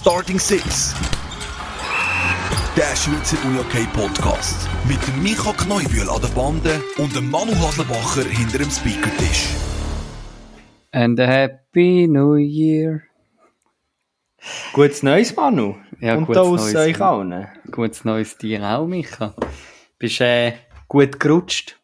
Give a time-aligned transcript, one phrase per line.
[0.00, 0.94] Starting Six.
[2.76, 4.68] Der Schweizer UniOK Podcast.
[4.86, 9.48] Mit dem Micha Kneubühl an der Bande und dem Manu Haslebacher hinter dem Speakertisch.
[10.92, 13.02] And a happy new year.
[14.72, 15.74] Gutes Neues, Manu.
[16.00, 17.48] Ja, Und gutes da aus euch allen.
[17.72, 19.34] Gutes Neues dir auch, Micha.
[19.98, 20.52] Bist äh,
[20.86, 21.76] gut gerutscht?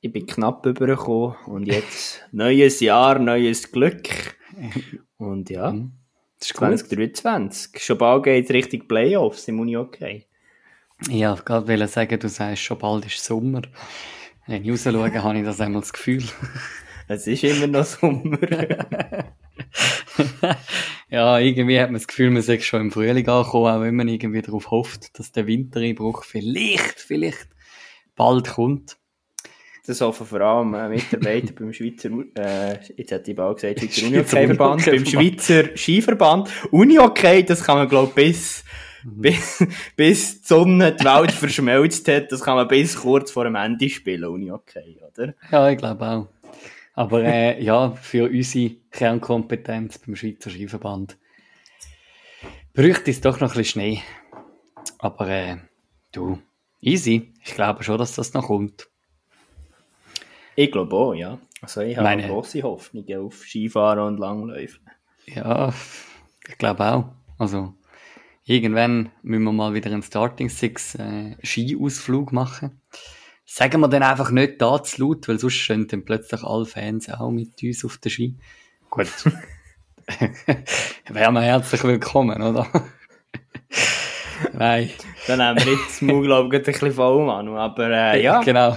[0.00, 4.36] Ich bin knapp übergekommen und jetzt neues Jahr, neues Glück.
[5.16, 5.74] Und ja,
[6.54, 7.16] Das ist gut.
[7.18, 7.82] 2023.
[7.82, 10.26] Schon bald geht Richtung Playoffs im Uni okay.
[11.08, 13.62] Ja, ich gerade wollte sagen, du sagst schon bald ist Sommer.
[14.46, 16.24] Wenn ich raus schaue, habe ich das einmal das Gefühl.
[17.08, 18.36] Es ist immer noch Sommer.
[21.08, 24.08] ja, irgendwie hat man das Gefühl, man sei schon im Frühling angekommen, auch wenn man
[24.08, 27.46] irgendwie darauf hofft, dass der Wintereinbruch vielleicht, vielleicht
[28.16, 28.96] bald kommt.
[29.86, 34.06] Das hoffen vor allem äh, Mitarbeiter beim Schweizer, äh, jetzt hätte ich bald gesagt, Schweizer
[34.06, 35.06] Uni-Hockey-Verband, beim.
[35.06, 36.50] Schweizer Skiverband.
[36.72, 38.64] Uni-Hockey, das kann man, glaube bis,
[39.04, 39.64] bis,
[39.96, 43.88] bis die Sonne die Welt verschmelzt hat, das kann man bis kurz vor dem Ende
[43.88, 45.34] spielen, Uni-Hockey, oder?
[45.52, 46.28] Ja, ich glaube auch.
[46.94, 51.16] Aber äh, ja, für unsere Kernkompetenz beim Schweizer Skiverband
[52.72, 54.02] bräuchte es doch noch ein bisschen Schnee.
[54.98, 55.56] Aber äh,
[56.12, 56.38] du,
[56.80, 57.32] easy.
[57.44, 58.88] Ich glaube schon, dass das noch kommt.
[60.56, 61.38] Ich glaube auch, ja.
[61.62, 64.78] Also ich habe Meine- grosse Hoffnungen auf Skifahren und Langläufe.
[65.26, 65.72] Ja,
[66.48, 67.04] ich glaube auch.
[67.38, 67.74] Also,
[68.44, 72.80] irgendwann müssen wir mal wieder einen Starting Six äh, Skiausflug machen.
[73.44, 77.08] Sagen wir dann einfach nicht da zu laut, weil sonst stehen dann plötzlich alle Fans
[77.10, 78.36] auch mit uns auf der Ski.
[78.90, 79.08] Gut.
[81.08, 82.66] Wären wir herzlich willkommen, oder?
[84.52, 84.90] Nein.
[85.26, 87.56] Dann haben wir jetzt gerade ein bisschen voll, Manu.
[87.56, 88.76] Aber äh, ja, Genau.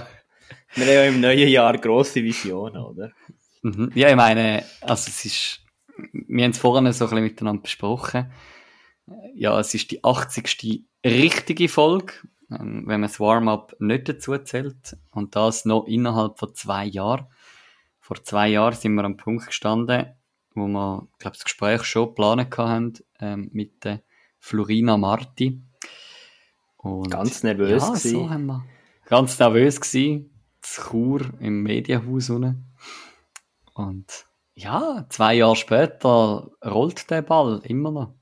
[0.74, 3.10] Wir haben ja im neuen Jahr grosse Visionen, oder?
[3.62, 3.90] Mhm.
[3.94, 5.60] Ja, ich meine, also es ist,
[6.12, 8.32] wir haben es vorhin so ein bisschen miteinander besprochen.
[9.34, 10.84] Ja, es ist die 80.
[11.04, 12.14] richtige Folge,
[12.50, 14.96] ähm, wenn man das Warm-up nicht dazu zählt.
[15.10, 17.26] Und das noch innerhalb von zwei Jahren.
[17.98, 20.06] Vor zwei Jahren sind wir am Punkt gestanden,
[20.54, 24.02] wo wir, ich glaube das Gespräch schon geplant haben, ähm, mit der
[24.38, 25.60] Florina Marti.
[26.76, 28.64] Und Ganz nervös ja, so haben wir.
[29.06, 30.30] Ganz nervös gewesen
[30.62, 32.66] zu Chur im Medienhaus unten.
[33.74, 38.14] Und ja, zwei Jahre später rollt der Ball immer noch.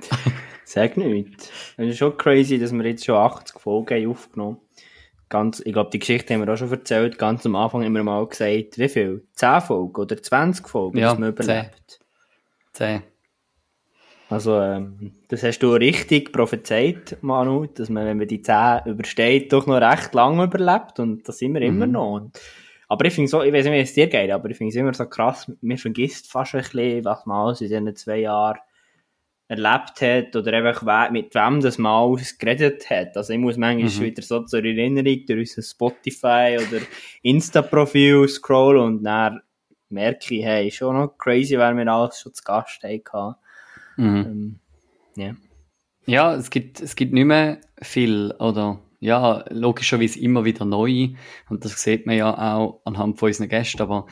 [0.64, 1.50] Sag nicht.
[1.76, 4.66] Es ist schon crazy, dass wir jetzt schon 80 Folgen aufgenommen haben.
[5.28, 7.18] Ganz, ich glaube, die Geschichte haben wir auch schon erzählt.
[7.18, 9.26] Ganz am Anfang haben wir mal gesagt, wie viel?
[9.34, 12.00] 10 Folgen oder 20 Folgen, ja, dass man überlebt.
[12.74, 13.00] 10.
[13.00, 13.11] 10.
[14.32, 19.52] Also, ähm, das hast du richtig prophezeit, Manu, dass man, wenn man die 10 übersteht,
[19.52, 20.98] doch noch recht lange überlebt.
[20.98, 21.92] Und das sind wir immer Mhm.
[21.92, 22.12] noch.
[22.14, 22.40] Und,
[22.88, 24.76] aber ich finde so, ich weiß nicht, wie es dir geht, aber ich finde es
[24.76, 28.58] immer so krass, man vergisst fast ein bisschen, was man alles in diesen zwei Jahren
[29.48, 33.16] erlebt hat oder einfach mit wem das man alles geredet hat.
[33.16, 34.00] Also ich muss manchmal Mhm.
[34.00, 36.80] wieder so zur Erinnerung durch unser Spotify oder
[37.22, 39.42] Insta-Profil scrollen und dann
[39.90, 43.34] merke ich, hey, schon noch crazy, wer wir alles schon zu Gast hatten.
[43.96, 44.16] Mhm.
[44.26, 44.58] Ähm,
[45.16, 45.36] ja.
[46.06, 51.14] Ja, es gibt, es gibt nicht mehr viel, oder, ja, logischerweise immer wieder neue,
[51.48, 54.06] und das sieht man ja auch anhand von unseren Gästen, aber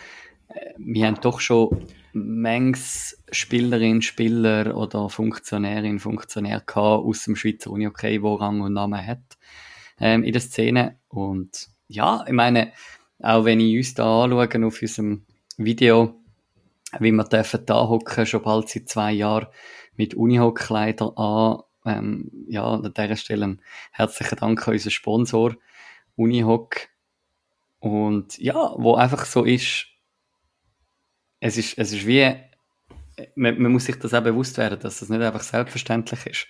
[0.49, 7.71] äh, wir haben doch schon manches Spielerin, Spieler oder Funktionärin, Funktionär gehabt aus dem Schweizer
[7.71, 9.39] Uni-Hockey, wo Rang und Namen hat,
[9.99, 10.99] ähm, in der Szene.
[11.09, 12.73] Und ja, ich meine,
[13.21, 15.25] auch wenn ich uns da anschaue auf unserem
[15.57, 16.20] Video,
[16.99, 19.47] wie wir dürfen da hocken, schon bald seit zwei Jahren
[19.97, 21.63] mit Unihock-Kleider an.
[21.87, 23.57] Ähm, ja, an dieser Stelle
[23.93, 25.55] herzlichen Dank an unseren Sponsor
[26.17, 26.77] Unihock.
[27.79, 29.87] Und ja, wo einfach so ist,
[31.41, 32.37] es ist, es ist wie,
[33.35, 36.47] man, man muss sich das auch bewusst werden, dass das nicht einfach selbstverständlich ist.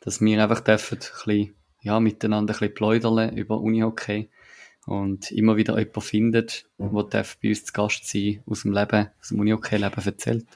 [0.00, 4.28] Dass wir einfach dürfen ein bisschen, ja, miteinander ein bisschen plaudern über Unihockey
[4.86, 9.08] und immer wieder jemanden findet, der darf bei uns zu Gast sein, aus dem Leben,
[9.20, 10.46] aus dem Unihockey-Leben erzählt.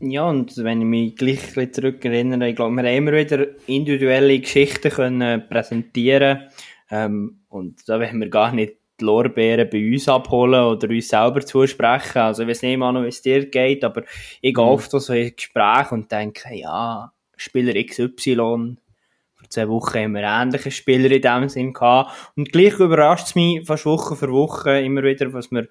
[0.00, 3.46] Ja, und wenn ich mich gleich ein bisschen zurückerinnere, ich glaube, wir haben immer wieder
[3.66, 6.48] individuelle Geschichten können präsentieren
[6.90, 11.40] ähm, und da wollen wir gar nicht die Lorbeeren bei uns abholen oder uns selber
[11.40, 12.18] zusprechen.
[12.18, 14.02] Also ich weiß nicht mal noch, wie es dir geht, aber
[14.40, 14.70] ich gehe Mhm.
[14.70, 18.76] oft so in Gespräche und denke, ja, Spieler XY,
[19.54, 23.34] vor zwei Wochen haben wir ähnliche Spieler in dem Sinn gehabt und gleich überrascht es
[23.34, 25.68] mich fast Woche für Woche immer wieder, was wir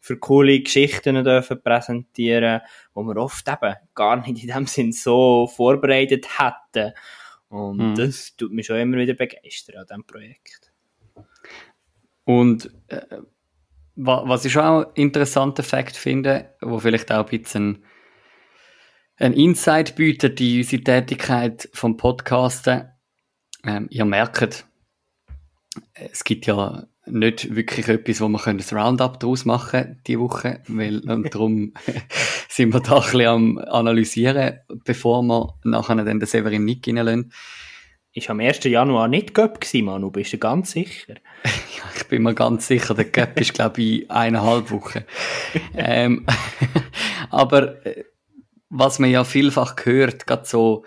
[0.00, 2.60] für coole Geschichten dürfen präsentieren,
[2.94, 6.92] wo wir oft eben gar nicht in dem Sinn so vorbereitet hätten.
[7.48, 7.94] Und Mhm.
[7.96, 10.72] das tut mich schon immer wieder begeistern an diesem Projekt.
[12.24, 13.00] Und äh,
[13.96, 17.84] wa- was ich schon auch einen interessanten Fakt finde, wo vielleicht auch ein bisschen
[19.18, 22.90] ein Insight bietet in unsere Tätigkeit vom Podcasten.
[23.66, 24.66] Ähm, ihr merkt,
[25.94, 30.60] es gibt ja nicht wirklich etwas, wo wir können das Roundup daraus machen die Woche,
[30.66, 31.74] weil und darum
[32.48, 37.32] sind wir da ein bisschen am analysieren, bevor wir nachher dann den Severin Nick reinlassen.
[38.12, 38.64] Ist am 1.
[38.64, 41.14] Januar nicht Göpp gewesen, Manu, bist du ganz sicher?
[41.44, 45.04] ja, ich bin mir ganz sicher, der Göpp ist glaube ich eineinhalb Wochen.
[45.76, 46.26] ähm,
[47.30, 48.04] aber äh,
[48.68, 50.84] was man ja vielfach hört, gerade so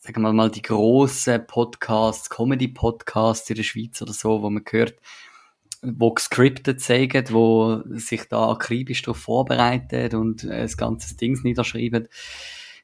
[0.00, 4.94] sagen wir mal, die grossen Podcasts, Comedy-Podcasts in der Schweiz oder so, wo man hört,
[5.82, 12.08] wo gescriptet sagen, wo sich da akribisch darauf vorbereitet und äh, das ganze Ding niederschreiben.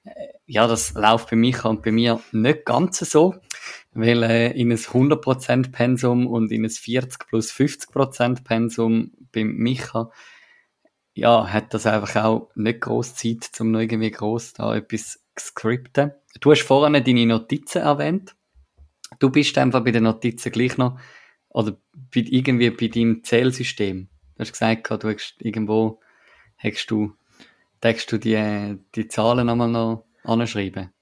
[0.05, 0.11] Äh,
[0.47, 3.35] ja, das läuft bei mich und bei mir nicht ganz so,
[3.95, 10.11] weil äh, in ein 100% Pensum und in ein 40 plus 50% Pensum bei Micha,
[11.15, 16.13] ja, hat das einfach auch nicht groß Zeit, um irgendwie groß da etwas zu scripten.
[16.41, 18.35] Du hast vorhin deine Notizen erwähnt.
[19.19, 20.99] Du bist einfach bei den Notizen gleich noch
[21.49, 21.73] oder
[22.15, 24.09] bei, irgendwie bei deinem Zählsystem.
[24.35, 26.01] Du hast gesagt, du hast irgendwo
[26.59, 27.15] hast du,
[27.83, 30.93] hast du die, die Zahlen einmal noch anschreiben.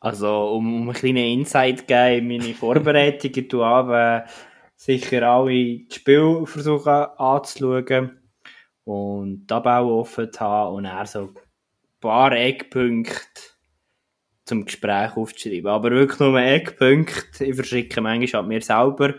[0.00, 4.24] Also, um, um einen kleinen Insight zu geben in meine Vorbereitungen, du habe
[4.74, 8.18] sicher alle die Spiele versuchen anzuschauen
[8.84, 11.32] und die Abbau offen zu haben und er so
[12.02, 13.16] paar Eckpunkte
[14.44, 15.68] zum Gespräch aufzuschreiben.
[15.68, 17.44] Aber wirklich nur Eckpunkte.
[17.46, 19.14] Ich verschicke manchmal an mir selber.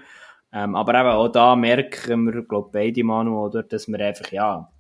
[0.52, 4.72] Ähm, aber eben auch da merken wir, glaube beide Manu, oder, dass wir einfach, ja,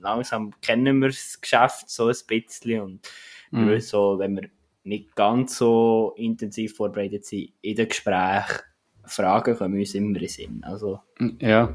[0.00, 3.08] langsam kennen wir das Geschäft so ein bisschen und
[3.50, 3.68] mhm.
[3.68, 4.48] wir so, wenn wir
[4.84, 8.60] nicht ganz so intensiv vorbereitet sind in den Gesprächen,
[9.04, 10.62] Fragen kommen uns immer in den Sinn.
[10.62, 11.00] Also.
[11.40, 11.74] Ja.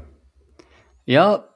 [1.04, 1.48] Ja,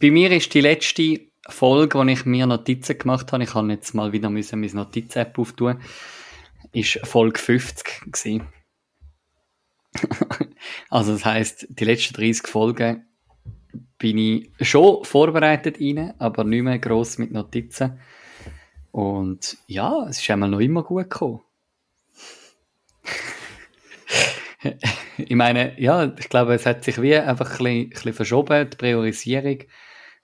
[0.00, 3.94] bei mir ist die letzte Folge, wo ich mir Notizen gemacht habe, ich habe jetzt
[3.94, 5.80] mal wieder müssen meine Notizen-App auftun,
[6.72, 8.46] ist Folge 50 gewesen.
[10.90, 13.06] also das heißt, die letzten 30 Folgen
[13.98, 17.98] bin ich schon vorbereitet rein, aber nicht mehr gross mit Notizen.
[18.92, 21.40] Und ja, es ist einmal noch immer gut gekommen.
[25.16, 28.70] ich meine, ja, ich glaube, es hat sich wie einfach ein bisschen, ein bisschen verschoben,
[28.70, 29.58] die Priorisierung.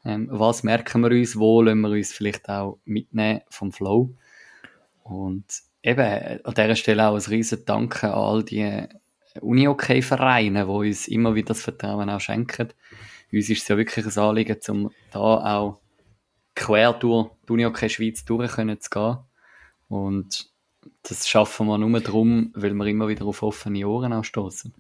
[0.04, 4.14] Ähm, was merken wir uns, wo lassen wir uns vielleicht auch mitnehmen vom Flow?
[5.02, 5.44] Und
[5.82, 8.86] eben an dieser Stelle auch ein riesen Danke an all die
[9.40, 12.68] Uni-OK-Vereine, die uns immer wieder das Vertrauen auch schenken.
[13.32, 15.80] Uns ist es ja wirklich ein Anliegen, um da auch
[16.54, 19.24] quer durch die Uni-OK Schweiz durch zu.
[19.88, 20.50] Und
[21.02, 24.72] das schaffen wir nur darum, weil wir immer wieder auf offene Ohren anstoßen.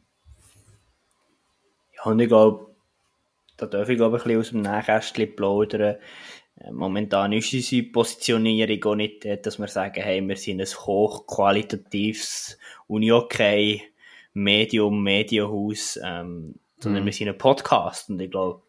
[1.96, 2.73] Ja, und ich glaube,
[3.56, 5.96] da darf ich glaube ich ein bisschen aus dem Nähkästchen plaudern.
[6.60, 12.58] Äh, momentan ist unsere Positionierung auch nicht, dass wir sagen, hey, wir sind ein hochqualitatives
[12.86, 13.82] Uni-Okay
[14.34, 17.06] Medium, Medienhaus, ähm, sondern mhm.
[17.06, 18.62] wir sind ein Podcast und ich glaube,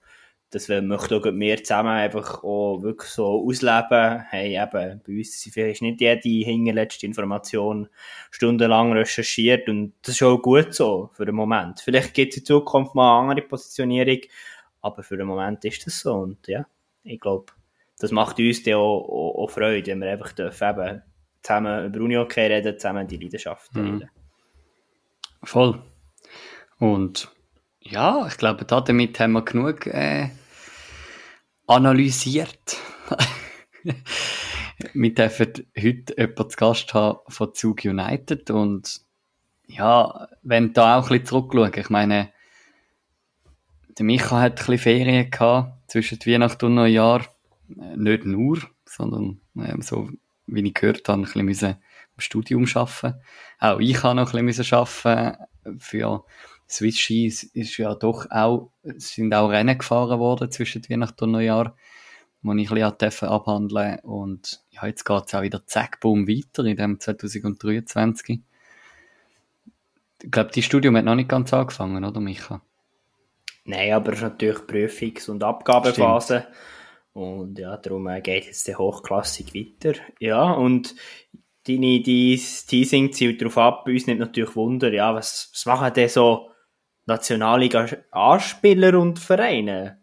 [0.51, 4.23] das möchten auch wir zusammen einfach auch wirklich so ausleben.
[4.29, 7.89] Hey, eben, bei uns ist vielleicht nicht jede hinterletzte Information
[8.31, 11.81] stundenlang recherchiert und das ist auch gut so für den Moment.
[11.81, 14.19] Vielleicht gibt es in Zukunft mal eine andere Positionierung,
[14.85, 16.13] aber für den Moment ist das so.
[16.13, 16.65] Und ja,
[17.03, 17.51] ich glaube,
[17.99, 21.01] das macht uns dann auch, auch, auch, Freude, wenn wir einfach dürfen eben
[21.41, 23.79] zusammen über uni okay reden, zusammen die Leidenschaft mhm.
[23.79, 23.97] teilen.
[23.97, 24.09] Mhm.
[25.43, 25.83] Voll.
[26.77, 27.31] Und
[27.79, 30.29] ja, ich glaube, damit haben wir genug äh,
[31.65, 32.77] analysiert.
[34.93, 39.01] wir dürfen heute jemanden zu Gast haben von Zug United und
[39.67, 42.34] ja, wenn da auch ein bisschen zurückschauen, ich meine,
[43.97, 47.21] der Micha hat ein bisschen Ferien gehabt zwischen Weihnachten und Neujahr.
[47.69, 50.09] Äh, nicht nur, sondern äh, so,
[50.47, 51.69] wie ich gehört habe, ein bisschen müssen
[52.15, 53.19] im Studium arbeiten.
[53.59, 55.37] Auch ich habe noch ein bisschen arbeiten
[55.79, 56.23] für
[56.67, 61.75] Swiss Skis ist ja doch auch, sind auch Rennen gefahren worden zwischen Weihnachten und Neujahr,
[62.41, 66.65] wo ich ein bisschen abhandeln Und ja, jetzt geht es auch wieder zack, boom, weiter
[66.65, 68.41] in dem 2023.
[70.23, 72.61] Ich glaube, die Studium hat noch nicht ganz angefangen, oder Micha?
[73.65, 76.41] Nein, aber es ist natürlich Prüfungs- und Abgabephase.
[76.41, 76.55] Stimmt.
[77.13, 79.99] Und ja, darum äh, geht jetzt der hochklassig weiter.
[80.19, 80.95] Ja, und
[81.67, 86.09] deine, dein Teasing zielt darauf ab, uns nimmt natürlich Wunder, ja, was, was machen denn
[86.09, 86.49] so
[87.05, 89.99] Nationalliga-Anspieler und Vereine?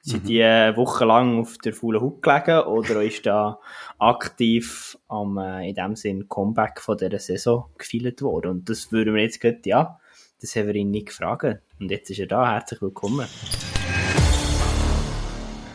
[0.00, 0.26] Sind mhm.
[0.26, 3.60] die äh, wochenlang auf der faulen Hut gelegen oder ist da
[3.98, 8.50] aktiv am, äh, in dem Sinn, Comeback von dieser Saison gefeilt worden?
[8.50, 10.00] Und das würden wir jetzt gerade, ja,
[10.42, 11.62] das haben wir ihn nicht gefragt.
[11.78, 12.52] Und jetzt ist er da.
[12.52, 13.28] Herzlich willkommen.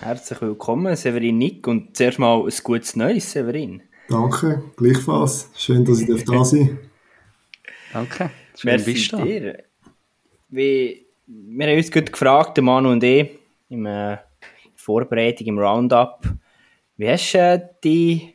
[0.02, 1.66] herzlich willkommen, Severin Nick.
[1.68, 3.82] Und zuerst mal ein gutes Neues, Severin.
[4.10, 5.50] Danke, gleichfalls.
[5.56, 6.80] Schön, dass ich da sein
[7.94, 8.30] Danke.
[8.58, 9.64] Schön, Merci bist du dir.
[10.50, 14.26] Wie, wir haben uns gut gefragt, der Manu und ich, in der
[14.76, 16.22] Vorbereitung, im Roundup,
[16.98, 18.34] wie hast du äh, die,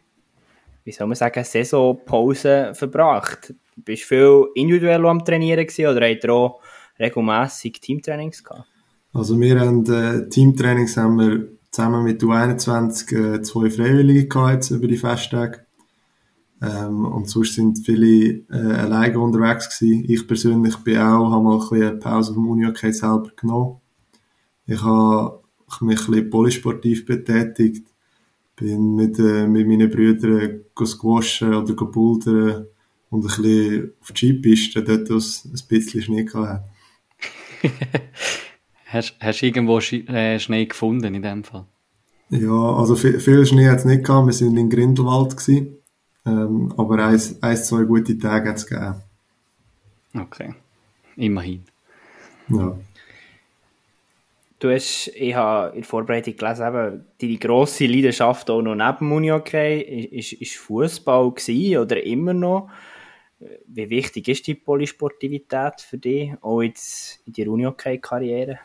[0.84, 3.54] wie soll man sagen, Saisonpause verbracht?
[3.76, 6.60] Bist du viel individuell am Trainieren gewesen, oder habt ihr auch
[6.98, 8.66] regelmässig Teamtrainings gehabt?
[9.12, 14.86] Also wir haben äh, Teamtrainings haben wir zusammen mit U21 äh, zwei Freiwillige gehabt über
[14.86, 15.66] die Festtage.
[16.62, 20.04] Ähm, und sonst sind viele äh, alleine unterwegs gewesen.
[20.08, 23.80] Ich persönlich bin auch, habe mal ein bisschen eine Pause vom Uni-Hockey selber genommen.
[24.66, 25.40] Ich habe
[25.80, 27.91] mich ein bisschen polysportiv betätigt.
[28.62, 32.66] Bin mit, äh, mit meinen Brüdern squashen oder bouldern
[33.10, 36.64] und ein bisschen auf die Skipiste, dort es ein bisschen Schnee gehabt
[38.86, 41.66] hast, hast du irgendwo äh, Schnee gefunden in dem Fall?
[42.30, 44.26] Ja, also viel, viel Schnee hat es nicht gehabt.
[44.26, 45.76] Wir sind in Grindelwald gewesen.
[46.24, 49.02] Ähm, aber eins, eins, zwei gute Tage hat es gegeben.
[50.14, 50.54] Okay.
[51.16, 51.64] Immerhin.
[52.48, 52.76] Ja.
[54.62, 58.98] Du hast, ich habe in der Vorbereitung gelesen, eben, deine grosse Leidenschaft auch noch neben
[59.00, 59.80] dem Uni-Hockey
[60.12, 61.32] ist, ist Fußball
[61.80, 62.68] oder immer noch.
[63.66, 68.60] Wie wichtig ist die Polysportivität für dich, auch jetzt in der Uni-Hockey-Karriere?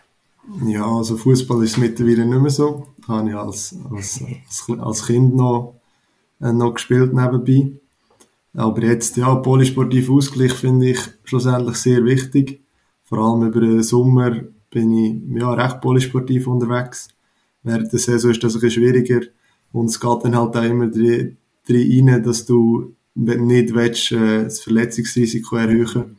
[0.68, 2.90] Ja, also Fußball ist mittlerweile nicht mehr so.
[3.08, 5.82] Habe ich als, als, als, als Kind noch,
[6.40, 7.72] äh, noch gespielt nebenbei.
[8.54, 12.62] Aber jetzt, ja, polysportiv Ausgleich finde ich schlussendlich sehr wichtig.
[13.04, 17.10] Vor allem über den Sommer bin ich ja, recht polysportiv unterwegs.
[17.64, 19.26] Während der Saison ist das ein bisschen schwieriger.
[19.72, 21.38] Und es geht dann halt auch immer drin
[21.70, 26.18] rein, dass du nicht willst, äh, das Verletzungsrisiko erhöhen.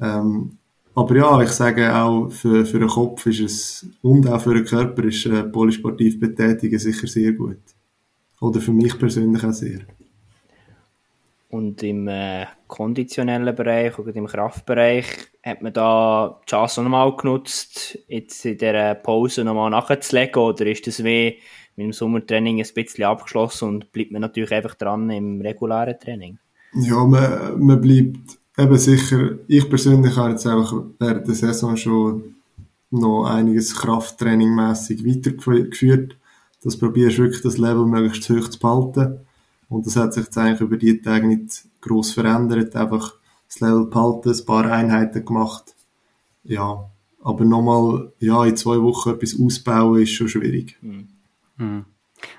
[0.00, 0.52] Ähm,
[0.94, 4.64] aber ja, ich sage auch, für, für den Kopf ist es, und auch für den
[4.64, 7.58] Körper ist äh, polysportiv betätigen sicher sehr gut.
[8.40, 9.80] Oder für mich persönlich auch sehr.
[11.50, 15.04] Und im äh, konditionellen Bereich oder im Kraftbereich
[15.42, 20.40] hat man da die Chance nochmal genutzt, jetzt in dieser Pause nochmal nachzulegen?
[20.40, 21.38] Oder ist das wie
[21.74, 26.38] mit dem Sommertraining ein bisschen abgeschlossen und bleibt man natürlich einfach dran im regulären Training?
[26.72, 32.36] Ja, man, man bleibt eben sicher, ich persönlich habe jetzt einfach während der Saison schon
[32.90, 36.16] noch einiges Krafttraining weitergeführt.
[36.62, 39.26] Das probierst wirklich das Level möglichst hoch zu behalten.
[39.70, 42.76] Und das hat sich jetzt eigentlich über die Tage nicht gross verändert.
[42.76, 43.14] Einfach
[43.48, 45.74] das Level behalten, ein paar Einheiten gemacht.
[46.44, 46.90] Ja.
[47.22, 50.76] Aber nochmal, ja, in zwei Wochen etwas ausbauen ist schon schwierig.
[50.82, 51.84] Mhm.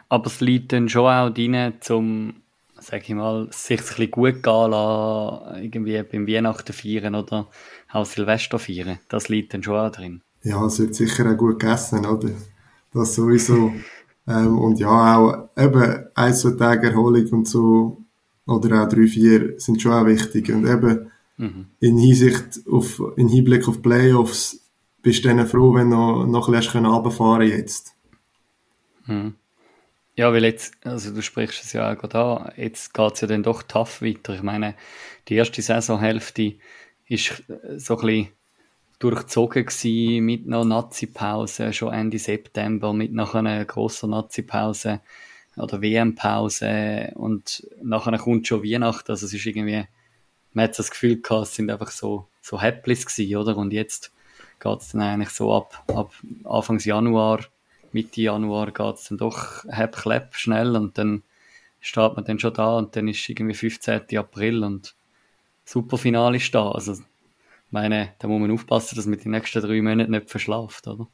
[0.10, 2.34] Aber es liegt dann schon auch drin, zum
[2.82, 7.48] sag ich mal, sich ein bisschen gut gehen lassen, irgendwie beim Weihnachten feiern oder
[7.92, 9.00] auch Silvester feiern.
[9.08, 10.22] Das liegt dann schon auch drin.
[10.44, 12.32] Ja, es wird sicher auch gut gegessen, oder?
[12.94, 13.72] Das sowieso.
[14.32, 17.98] ähm, und ja, auch eben ein, zwei Tage Erholung und so,
[18.48, 20.50] oder auch drei, vier, sind schon auch wichtig.
[20.52, 21.68] Und eben, mhm.
[21.80, 24.60] in Hinsicht auf, in Hinblick auf Playoffs,
[25.02, 27.96] bist du dann froh, wenn du noch, noch ein bisschen runterfahren jetzt.
[29.06, 29.36] Mhm.
[30.16, 33.28] Ja, weil jetzt, also du sprichst es ja auch gerade an, jetzt geht es ja
[33.28, 34.36] dann doch tough weiter.
[34.36, 34.76] Ich meine,
[35.28, 36.56] die erste Saisonhälfte
[37.08, 37.44] ist
[37.78, 38.28] so ein bisschen
[39.02, 45.02] durchzogen gewesen mit einer Nazi-Pause, schon Ende September, mit nach einer grossen Nazi-Pause
[45.58, 49.86] oder WM-Pause und nachher kommt schon Weihnachten, also es ist irgendwie,
[50.54, 53.58] man hat das Gefühl gehabt, es sind einfach so, so Häpplis gewesen, oder?
[53.58, 54.12] Und jetzt
[54.60, 57.42] geht es dann eigentlich so ab, ab Anfangs Januar
[57.94, 61.24] Mitte Januar geht es dann doch halb klepp schnell und dann
[61.80, 64.18] steht man dann schon da und dann ist irgendwie 15.
[64.18, 64.96] April und
[65.66, 66.72] super Finale ist da.
[66.72, 66.98] Also,
[67.72, 71.08] meine, da muss man aufpassen, dass man die nächsten drei Monate nicht verschlaft, oder?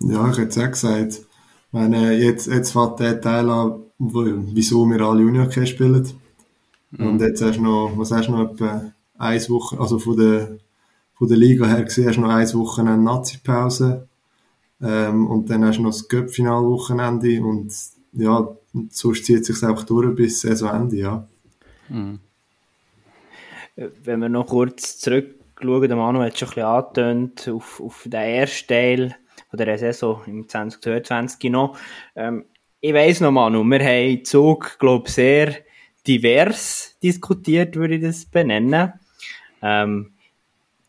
[0.00, 1.12] Ja, ich hätte es auch gesagt.
[1.12, 6.06] Ich meine, jetzt, jetzt fängt der Teil an, wo, wieso wir alle Unihockey spielen.
[6.90, 7.06] Mhm.
[7.06, 10.58] Und jetzt hast du noch, was hast du noch, etwa eine Woche, also von der,
[11.14, 14.08] von der Liga her gesehen, hast du noch eine Woche eine Nazi-Pause
[14.82, 17.72] ähm, und dann hast du noch das Cup-Final-Wochenende und
[18.12, 18.48] ja,
[18.90, 21.28] sonst zieht es sich einfach durch bis Saisonende, ja.
[21.88, 22.18] Mhm.
[23.76, 24.98] Wenn wir noch kurz
[25.62, 29.16] zurückschauen, der Manu hat schon ein bisschen angetönt auf, auf den ersten Teil
[29.48, 31.78] von der Saison im 2022 noch.
[32.16, 32.44] Ähm,
[32.80, 35.54] ich weiss noch, Manu, wir haben Zug, glaube ich, sehr
[36.06, 38.92] divers diskutiert, würde ich das benennen.
[39.62, 40.12] Ähm,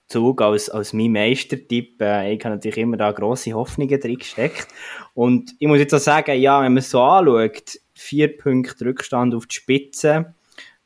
[0.07, 2.01] Zug als, als mein Meistertipp.
[2.01, 4.67] Äh, ich habe natürlich immer da grosse Hoffnungen drin gesteckt.
[5.13, 9.35] Und ich muss jetzt auch sagen, ja, wenn man es so anschaut, vier Punkte Rückstand
[9.35, 10.33] auf die Spitze,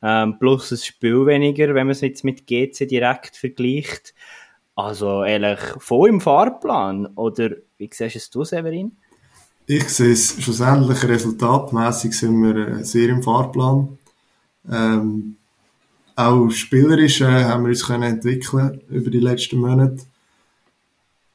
[0.02, 4.14] ähm, plus ein Spiel weniger, wenn man es jetzt mit GC direkt vergleicht.
[4.74, 7.06] Also ehrlich, voll im Fahrplan.
[7.16, 8.96] Oder wie siehst du es, Severin?
[9.68, 13.98] ich sehe es schlussendlich resultatmäßig sind wir äh, sehr im Fahrplan.
[14.68, 15.36] Ähm,
[16.16, 20.04] auch spielerisch äh, haben wir uns können entwickeln über die letzten Monate.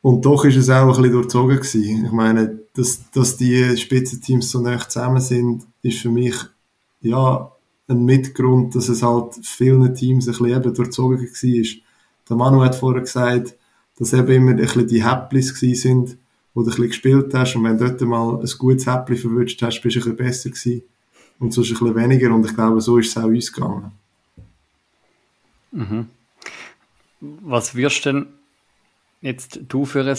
[0.01, 2.05] Und doch ist es auch ein bisschen durchzogen gewesen.
[2.05, 6.35] Ich meine, dass, dass die Spitzenteams so nah zusammen sind, ist für mich,
[7.01, 7.51] ja,
[7.87, 11.81] ein Mitgrund, dass es halt vielen Teams ein bisschen eben durchzogen war.
[12.29, 13.55] Der Manu hat vorher gesagt,
[13.97, 16.17] dass eben immer ein bisschen die Häpplis sind,
[16.53, 19.61] wo du ein bisschen gespielt hast und wenn du dort mal ein gutes Häppli verwünscht
[19.61, 20.83] hast, bist du ein bisschen besser gewesen
[21.39, 23.91] und sonst ein bisschen weniger und ich glaube, so ist es auch uns gegangen.
[25.71, 26.07] Mhm.
[27.19, 28.27] Was wirst denn
[29.21, 30.17] jetzt du für ein,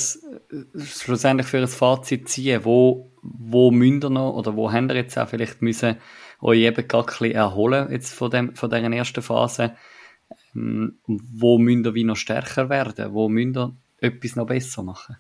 [0.85, 2.65] schlussendlich für ein Fazit ziehen?
[2.65, 5.97] Wo, wo müsst ihr noch oder wo habt ihr jetzt auch vielleicht müssen
[6.45, 9.75] euch eben gerade ein bisschen erholen jetzt von, dem, von dieser ersten Phase?
[10.55, 13.13] Ähm, wo müsst ihr wie noch stärker werden?
[13.13, 15.17] Wo müsst ihr etwas noch besser machen?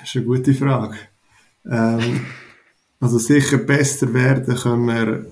[0.00, 0.96] Das ist eine gute Frage.
[1.66, 2.26] Ähm,
[3.00, 5.26] also sicher besser werden können wir,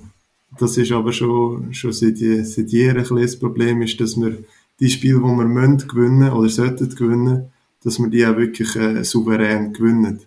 [0.59, 4.39] das ist aber schon, schon seit, seit Jahren ein das Problem, ist, dass wir
[4.81, 7.53] die Spiele, die wir müssen gewinnen oder sollten gewinnen,
[7.85, 10.21] dass wir die auch wirklich äh, souverän gewinnen.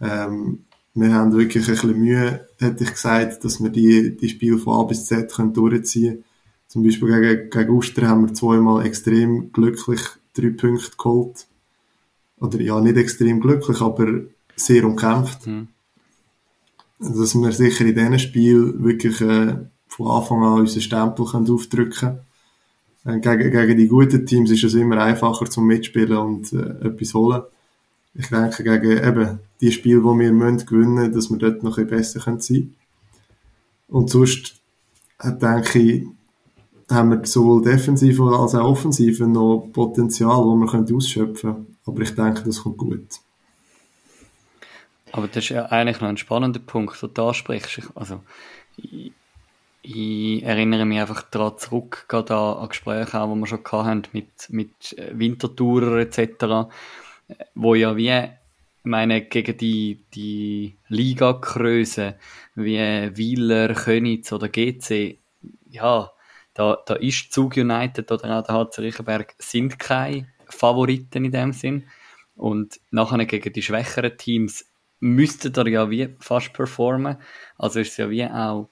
[0.00, 0.64] Ähm,
[0.96, 4.80] wir haben wirklich ein bisschen Mühe, hätte ich gesagt, dass wir die, die Spiele von
[4.80, 6.24] A bis Z können durchziehen können.
[6.68, 10.00] Zum Beispiel gegen, gegen Uster haben wir zweimal extrem glücklich
[10.34, 11.46] drei Punkte geholt.
[12.40, 14.22] Oder ja, nicht extrem glücklich, aber
[14.56, 15.46] sehr umkämpft.
[15.46, 15.68] Mhm.
[16.98, 19.54] Dass wir sicher in diesen Spielen wirklich äh,
[19.88, 22.20] von Anfang an unseren Stempel können aufdrücken
[23.04, 23.22] können.
[23.22, 27.12] Äh, gegen, gegen die guten Teams ist es immer einfacher zum Mitspielen und äh, etwas
[27.12, 27.42] holen.
[28.18, 31.86] Ich denke, gegen eben die Spiele, die wir müssen gewinnen dass wir dort noch ein
[31.86, 32.74] bisschen besser sein können.
[33.88, 34.60] Und sonst
[35.20, 36.06] äh, denke ich,
[36.90, 41.76] haben wir sowohl defensiv als auch offensiv noch Potenzial, das wir ausschöpfen können.
[41.84, 43.06] Aber ich denke, das kommt gut.
[45.12, 47.90] Aber das ist ja eigentlich noch ein spannender Punkt, den du ansprichst.
[47.94, 48.20] Also,
[48.76, 49.12] ich,
[49.82, 54.28] ich erinnere mich einfach daran zurück, gerade an, an Gespräche, die wir schon hatten mit,
[54.48, 56.68] mit Wintertourer etc.,
[57.54, 58.30] wo ja wie,
[58.82, 62.16] meine, gegen die, die Liga-Größe
[62.54, 62.78] wie
[63.16, 65.18] Wieler, Könitz oder GC,
[65.68, 66.10] ja,
[66.54, 71.52] da, da ist Zug United oder auch der HC Riechenberg sind keine Favoriten in dem
[71.52, 71.88] Sinn.
[72.34, 74.66] Und nachher gegen die schwächeren Teams
[75.00, 77.16] müsste er ja wie fast performen.
[77.58, 78.70] Also ist es ja wie auch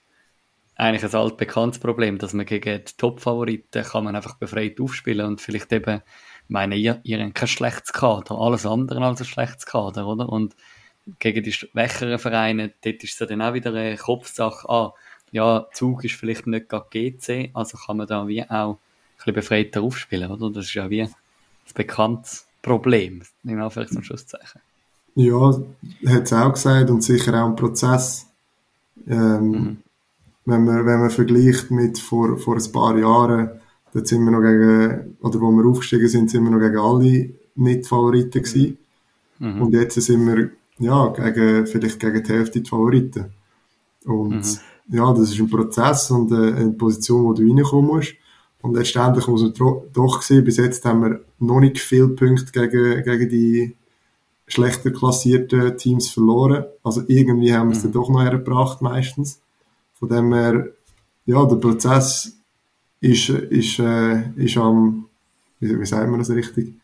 [0.76, 5.40] eigentlich ein altbekanntes Problem, dass man gegen die Top-Favoriten kann man einfach befreit aufspielen und
[5.40, 6.02] vielleicht eben,
[6.48, 10.28] meine, ihr, ihr habt kein schlechtes Kader, alles andere als ein schlechtes Kader, oder?
[10.28, 10.54] Und
[11.18, 14.94] gegen die schwächeren Vereine, dort ist es dann auch wieder eine Kopfsache, ah,
[15.32, 18.78] ja, Zug ist vielleicht nicht gerade GC, also kann man da wie auch ein
[19.16, 20.50] bisschen befreiter aufspielen, oder?
[20.50, 21.14] Das ist ja wie ein
[21.74, 24.60] bekanntes Problem, in Anführungs- und Schlusszeichen.
[25.16, 25.60] Ja,
[26.06, 28.26] hat es auch gesagt und sicher auch ein Prozess.
[29.06, 29.76] Ähm, mhm.
[30.44, 33.60] wenn, man, wenn man vergleicht mit vor, vor ein paar Jahren,
[33.94, 37.30] da sind wir noch gegen, oder wo wir aufgestiegen sind, sind wir noch gegen alle
[37.54, 38.78] Nicht-Favoriten gewesen.
[39.38, 39.62] Mhm.
[39.62, 43.26] Und jetzt sind wir, ja, gegen, vielleicht gegen die Hälfte die Favoriten.
[44.04, 44.96] Und mhm.
[44.96, 48.14] ja, das ist ein Prozess und äh, eine Position, wo du reinkommen musst.
[48.62, 53.04] Und letztendlich muss man doch sehen, bis jetzt haben wir noch nicht viele Punkte gegen,
[53.04, 53.76] gegen die
[54.48, 56.64] schlechter klassierten Teams verloren.
[56.82, 57.92] Also irgendwie haben wir es mhm.
[57.92, 59.40] dann doch noch hergebracht meistens.
[59.94, 60.68] Von dem her,
[61.26, 62.36] ja, der Prozess
[63.04, 65.06] ist, ist, äh, ist am,
[65.60, 66.74] wie, wie sagt man das richtig?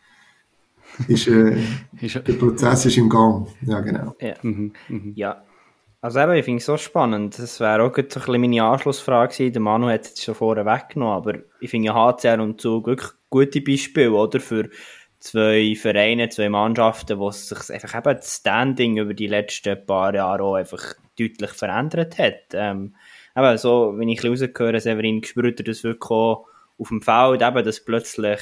[1.07, 1.57] Ist, äh,
[2.01, 3.47] der Prozess ist im Gang.
[3.61, 4.15] Ja, genau.
[4.19, 4.35] Ja.
[4.41, 4.73] Mhm.
[4.87, 5.13] Mhm.
[5.15, 5.43] ja.
[6.01, 7.37] Also eben, ich finde es so spannend.
[7.37, 9.53] Das wäre auch so ein bisschen meine Anschlussfrage gewesen.
[9.53, 13.11] Der Manu hat es schon vorher weggenommen, aber ich finde ja HCR und Zug wirklich
[13.29, 14.39] gute Beispiele, oder?
[14.39, 14.69] Für
[15.19, 20.43] zwei Vereine, zwei Mannschaften, wo sich einfach eben das Standing über die letzten paar Jahre
[20.43, 22.53] auch einfach deutlich verändert hat.
[22.53, 22.95] Ähm,
[23.35, 27.41] eben so, wenn ich ein bisschen rausgehöre, Severin spürt das wirklich auch auf dem Feld,
[27.41, 28.39] eben, dass plötzlich,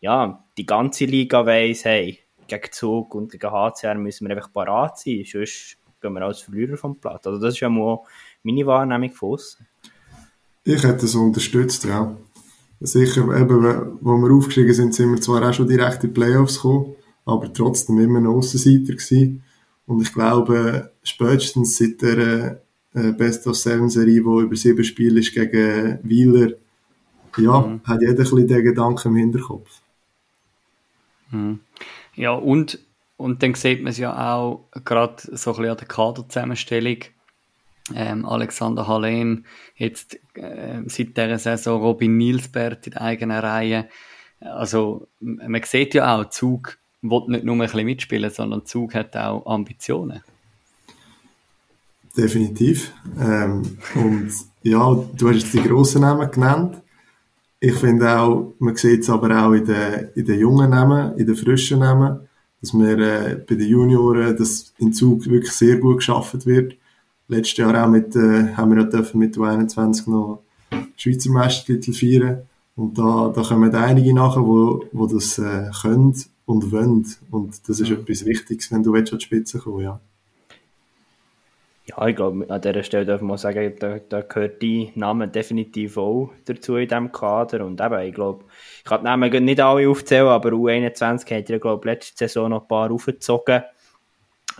[0.00, 4.98] ja, die ganze Liga weiss, hey, gegen Zug und gegen HCR müssen wir einfach parat
[4.98, 7.26] sein, sonst gehen wir als Verlierer vom Platz.
[7.26, 8.00] Also das ist ja mal
[8.42, 9.58] meine Wahrnehmung von uns.
[10.64, 12.16] Ich hätte es unterstützt, ja.
[12.80, 16.56] Sicher, eben, wo wir aufgestiegen sind, sind wir zwar auch schon direkt in die Playoffs
[16.56, 19.44] gekommen, aber trotzdem immer ein Aussenseiter gewesen.
[19.86, 22.61] Und ich glaube, spätestens seit der
[22.94, 26.52] äh, Best of Seven Serie, die über sieben Spiele ist gegen Wieler,
[27.38, 27.80] ja, mhm.
[27.84, 29.80] hat jeder ein bisschen den Gedanken im Hinterkopf.
[31.30, 31.60] Mhm.
[32.14, 32.78] Ja, und,
[33.16, 36.98] und dann sieht man es ja auch gerade so ein bisschen an der Kaderzusammenstellung
[37.94, 43.88] ähm, Alexander Hallen, jetzt äh, seit dieser Saison Robin Nielsbert in der eigenen Reihe.
[44.40, 49.16] Also man sieht ja auch, Zug will nicht nur ein bisschen mitspielen, sondern Zug hat
[49.16, 50.22] auch Ambitionen.
[52.16, 52.92] Definitiv.
[53.18, 53.62] Ähm,
[53.94, 54.30] und
[54.62, 56.82] ja, du hast jetzt die grossen Namen genannt.
[57.58, 61.26] Ich finde auch, man sieht es aber auch in den, in den jungen Namen, in
[61.26, 62.28] den frischen Namen,
[62.60, 66.74] dass wir äh, bei den Junioren, dass in Zug wirklich sehr gut geschafft wird.
[67.28, 70.42] Letztes Jahr auch mit, äh, haben wir ja dürfen mit U21 noch
[70.96, 72.42] Schweizer Meistertitel feiern.
[72.76, 76.14] Und da, da kommen einige nachher, wo, wo das äh, können
[76.46, 77.06] und wollen.
[77.30, 80.00] Und das ist etwas Wichtiges, wenn du willst, an die Spitze kommen, ja.
[81.84, 85.96] Ja, ich glaube, an dieser Stelle darf man sagen, da, da gehört die Name definitiv
[85.96, 87.66] auch dazu in diesem Kader.
[87.66, 88.44] Und eben, ich glaube,
[88.78, 92.50] ich kann die Namen nicht alle aufzählen, aber U21 hat ja, glaube ich, letzte Saison
[92.50, 93.62] noch ein paar aufgezogen.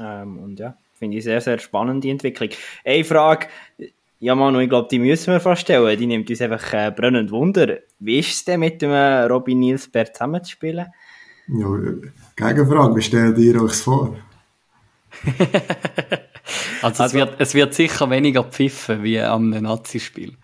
[0.00, 2.48] Ähm, und ja, finde ich sehr, sehr spannend, die Entwicklung.
[2.84, 3.46] Eine Frage,
[4.18, 5.98] ja Manu, ich glaube, die müssen wir fast stellen.
[5.98, 7.78] Die nimmt uns einfach äh, brennend Wunder.
[8.00, 10.86] Wie ist es denn mit dem äh, Robin Nielsberg zusammenzuspielen?
[11.48, 11.66] Ja,
[12.36, 14.16] Gegenfrage, wie stellt ihr euch vor?
[16.82, 20.36] Also, also es, wird, es wird sicher weniger pfiffen wie am Nazi-Spiel.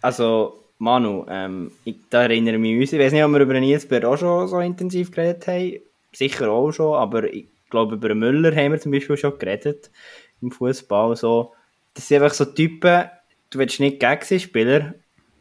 [0.00, 3.86] also, Manu, ähm, ich, da erinnere ich mich, ich weiß nicht, ob wir über Nils
[3.86, 5.80] Bär auch schon so intensiv geredet haben.
[6.12, 9.90] Sicher auch schon, aber ich glaube, über Müller haben wir zum Beispiel schon geredet
[10.40, 11.16] im Fußball.
[11.16, 11.54] So,
[11.94, 13.10] das sind einfach so Typen,
[13.50, 14.94] du willst nicht gegen sie Spieler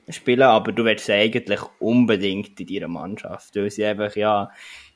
[0.09, 4.49] spielen, aber du willst sie eigentlich unbedingt in deiner Mannschaft, weil sie einfach, ja,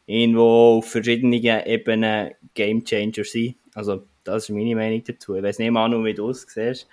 [0.06, 3.56] irgendwo auf verschiedenen Ebenen Game Changer sein.
[3.74, 5.36] Also, das ist meine Meinung dazu.
[5.36, 6.88] Ich weiß nicht, Manu, wie du es siehst.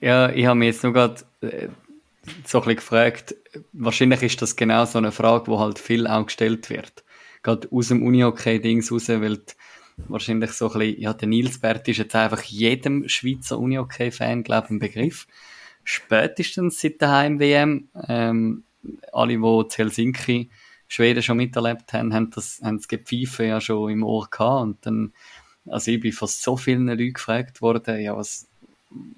[0.00, 1.68] Ja, ich habe mich jetzt nur gerade äh,
[2.44, 3.34] so ein bisschen gefragt,
[3.72, 7.04] wahrscheinlich ist das genau so eine Frage, die halt viel auch gestellt wird.
[7.42, 9.52] Gerade aus dem Uni-Hockey-Dings raus, weil die,
[10.08, 14.66] wahrscheinlich so ein bisschen, ja, der Nils Bert ist jetzt einfach jedem Schweizer Uni-Hockey-Fan, glaube
[14.66, 15.26] ich, ein Begriff.
[15.84, 18.64] Spätestens seit der Heim-WM, ähm,
[19.12, 20.50] alle, die zu Helsinki
[20.88, 24.62] Schweden schon miterlebt haben, haben das, haben das Gepfeife ja schon im Ohr gehabt.
[24.62, 25.12] Und dann,
[25.66, 28.46] also ich bin von so vielen Leuten gefragt worden, ja, was,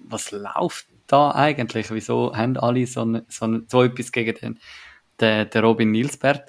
[0.06, 1.90] was läuft da eigentlich?
[1.90, 4.60] Wieso haben alle so, so, so etwas gegen den,
[5.20, 6.48] den, den Robin Nilsbert?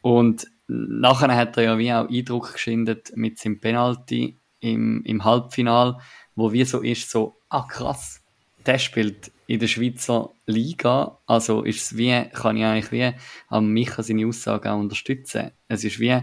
[0.00, 5.98] Und nachher hat er ja wie auch Eindruck geschindet mit seinem Penalty im, im Halbfinal,
[6.34, 8.21] wo wie so ist, so, ah krass,
[8.66, 13.12] der spielt in der Schweizer Liga, also ist es wie, kann ich eigentlich wie
[13.48, 15.50] an Micha seine Aussage auch unterstützen.
[15.68, 16.20] Es ist wie,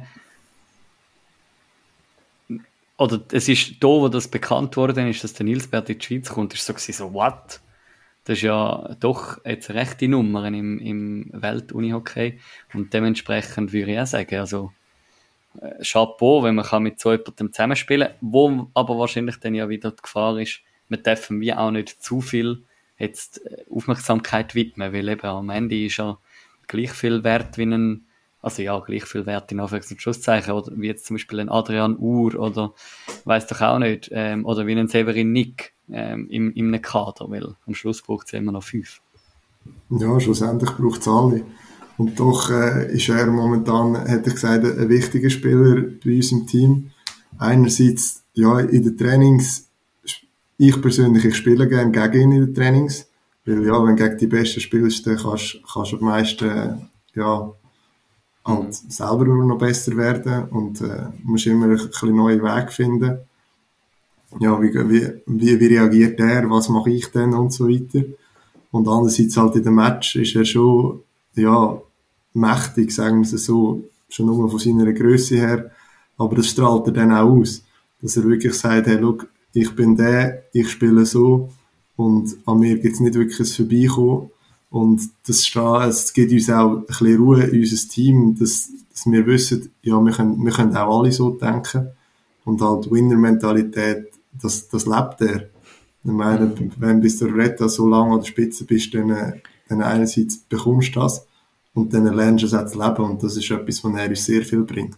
[2.97, 6.30] oder es ist da, wo das bekannt worden ist, dass der Nilsbert in die Schweiz
[6.30, 7.62] kommt, ist so gewesen, so, what?
[8.25, 12.39] Das ist ja doch jetzt rechte Nummern im, im Welt-Unihockey
[12.73, 14.71] und dementsprechend würde ich auch sagen, also
[15.62, 19.69] äh, Chapeau, wenn man kann mit so jemandem zusammenspielen kann, wo aber wahrscheinlich dann ja
[19.69, 22.63] wieder die Gefahr ist, wir dürfen wie auch nicht zu viel
[22.97, 26.19] jetzt äh, Aufmerksamkeit widmen, weil eben am Ende ist er
[26.67, 28.06] gleich viel wert wie ein,
[28.41, 31.49] also ja, gleich viel wert in Anführungs- und Schlusszeichen, oder wie jetzt zum Beispiel ein
[31.49, 32.73] Adrian Uhr oder
[33.25, 37.30] weiß doch auch nicht, ähm, oder wie ein Severin Nick ähm, im, in einem Kader,
[37.30, 39.02] weil am Schluss braucht es immer noch fünf.
[39.89, 41.43] Ja, schlussendlich braucht es alle.
[41.97, 46.47] Und doch äh, ist er momentan, hätte ich gesagt, ein wichtiger Spieler bei uns im
[46.47, 46.91] Team.
[47.38, 49.68] Einerseits, ja, in den Trainings
[50.59, 53.07] ich persönlich, ich spiele gerne gegen ihn in den Trainings,
[53.45, 57.53] weil ja, wenn du gegen die Besten spielst, dann kannst, kannst du am meisten, ja,
[58.43, 63.19] halt selber noch besser werden und äh, musst immer ein bisschen neuen Weg finden.
[64.39, 68.05] Ja, wie, wie, wie, reagiert er, was mache ich denn und so weiter.
[68.71, 71.03] Und andererseits halt in dem Match ist er schon,
[71.35, 71.81] ja,
[72.33, 75.71] mächtig, sagen wir es so, schon nur von seiner Größe her,
[76.17, 77.63] aber das strahlt er dann auch aus,
[78.01, 81.49] dass er wirklich sagt, hey, look, ich bin der, ich spiele so.
[81.95, 84.31] Und an mir gibt es nicht wirklich ein Vorbeikommen.
[84.69, 89.25] Und das es gibt uns auch ein bisschen Ruhe in unser Team, dass, dass wir
[89.25, 91.89] wissen, ja, wir können, wir können auch alle so denken.
[92.45, 95.49] Und halt Winner-Mentalität, das, das lebt er.
[96.03, 100.38] Ich meine, wenn bis der Retta so lange an der Spitze bist, dann, dann einerseits
[100.38, 101.25] bekommst du das
[101.73, 103.03] und dann lernst du es auch zu leben.
[103.03, 104.97] Und das ist etwas, was er uns sehr viel bringt.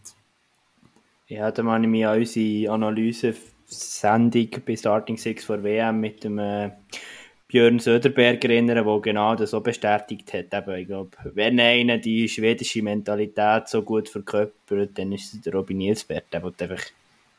[1.28, 3.34] Ja, da meine ich mich an unsere Analyse
[3.72, 6.72] Sendung bei Starting Six vor WM mit dem äh,
[7.48, 10.54] Björn Söderberger erinnern, der genau das so bestätigt hat.
[10.54, 15.54] Eben, ich glaube, wenn einer die schwedische Mentalität so gut verkörpert, dann ist es der
[15.54, 16.30] Robin Nielsberg.
[16.32, 16.84] Der will einfach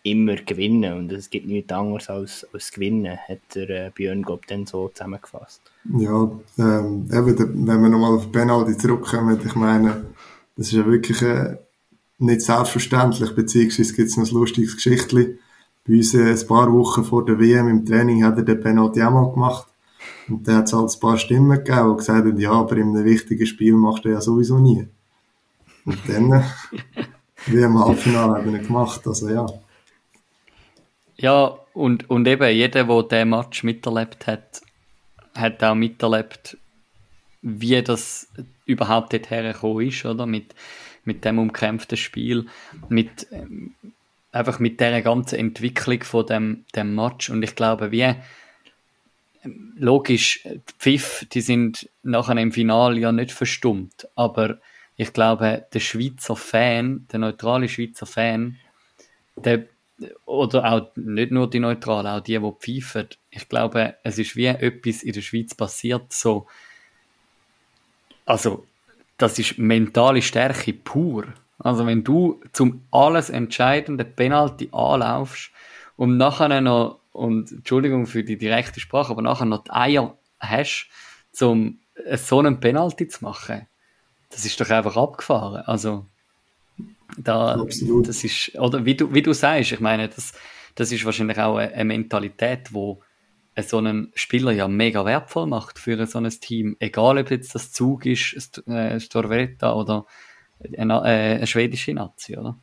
[0.03, 4.47] immer gewinnen und es gibt nichts anderes als, als gewinnen, hat der äh, Björn Gob
[4.49, 5.62] dann so zusammengefasst.
[5.97, 10.07] Ja, ähm, eben, wenn wir nochmal auf Penalty zurückkommen, ich meine,
[10.57, 11.57] das ist ja wirklich äh,
[12.18, 15.38] nicht selbstverständlich, beziehungsweise gibt es noch ein lustiges Geschichtchen
[15.87, 19.03] bei uns äh, ein paar Wochen vor der WM im Training hat er den Penalty
[19.03, 19.66] auch mal gemacht.
[20.29, 22.97] Und dann hat es halt ein paar Stimmen gegeben, die gesagt haben, ja, aber in
[22.97, 24.87] einem wichtigen Spiel machst du ja sowieso nie.
[25.85, 26.42] Und dann, äh,
[27.47, 29.47] wie im Halbfinale haben wir ihn gemacht, also ja.
[31.16, 34.62] Ja, und, und eben jeder, der diesen Match miterlebt hat,
[35.35, 36.59] hat auch miterlebt,
[37.42, 38.29] wie das
[38.66, 40.27] überhaupt dorthin gekommen ist, oder?
[40.27, 40.55] Mit,
[41.05, 42.47] mit dem umkämpften Spiel,
[42.88, 43.75] mit, ähm,
[44.33, 47.31] einfach mit der ganzen Entwicklung von dem, dem Match.
[47.31, 48.14] Und ich glaube, wie,
[49.77, 54.59] logisch, die Pfiff, die sind nachher im Finale ja nicht verstummt, aber
[54.97, 58.59] ich glaube, der Schweizer Fan, der neutrale Schweizer Fan,
[59.37, 59.66] der,
[60.27, 64.47] oder auch nicht nur die Neutralen, auch die, die pfeifen, ich glaube, es ist wie
[64.47, 66.47] etwas in der Schweiz passiert, so,
[68.25, 68.66] also,
[69.18, 71.27] das ist mentale Stärke pur.
[71.62, 75.51] Also, wenn du zum alles entscheidende Penalty anlaufst
[75.96, 80.88] und nachher noch, und Entschuldigung für die direkte Sprache, aber nachher noch die Eier hast,
[81.40, 81.79] um
[82.16, 83.66] so einen Penalty zu machen,
[84.31, 85.62] das ist doch einfach abgefahren.
[85.66, 86.07] Also,
[87.18, 88.09] da, Absolut.
[88.09, 90.33] das ist, oder wie du, wie du sagst, ich meine, das,
[90.75, 93.03] das ist wahrscheinlich auch eine, Mentalität, wo
[93.57, 96.77] so einen Spieler ja mega wertvoll macht für so ein Team.
[96.81, 100.07] Egal, ob jetzt das Zug ist, äh, Storvreta oder
[100.77, 102.59] eine, äh, eine schwedische Nazi, oder?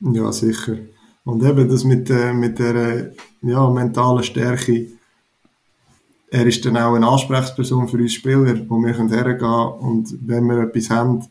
[0.00, 0.76] Ja, sicher.
[1.24, 3.12] Und eben das mit, äh, mit der
[3.42, 4.88] ja, mentalen Stärke,
[6.30, 10.44] er ist dann auch eine Ansprechperson für uns Spieler, wo wir können hergehen und wenn
[10.46, 11.26] wir etwas haben,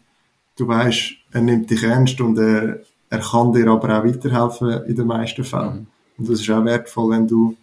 [0.57, 4.95] du weißt, er nimmt dich ernst und er, er kann dir aber auch weiterhelfen in
[4.95, 5.75] den meisten Fällen.
[5.75, 5.87] Mhm.
[6.17, 7.55] Und das ist auch wertvoll, wenn du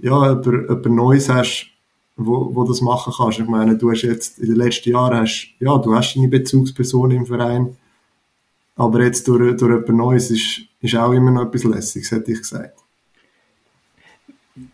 [0.00, 1.71] ja, jemand, jemand Neues hast,
[2.16, 3.38] wo, wo das machen kannst.
[3.38, 7.10] Ich meine, du hast jetzt in den letzten Jahren hast, ja, du hast eine Bezugsperson
[7.10, 7.76] im Verein,
[8.76, 12.38] aber jetzt durch, durch jemand Neues ist, ist auch immer noch etwas Lässiges, hätte ich
[12.38, 12.78] gesagt.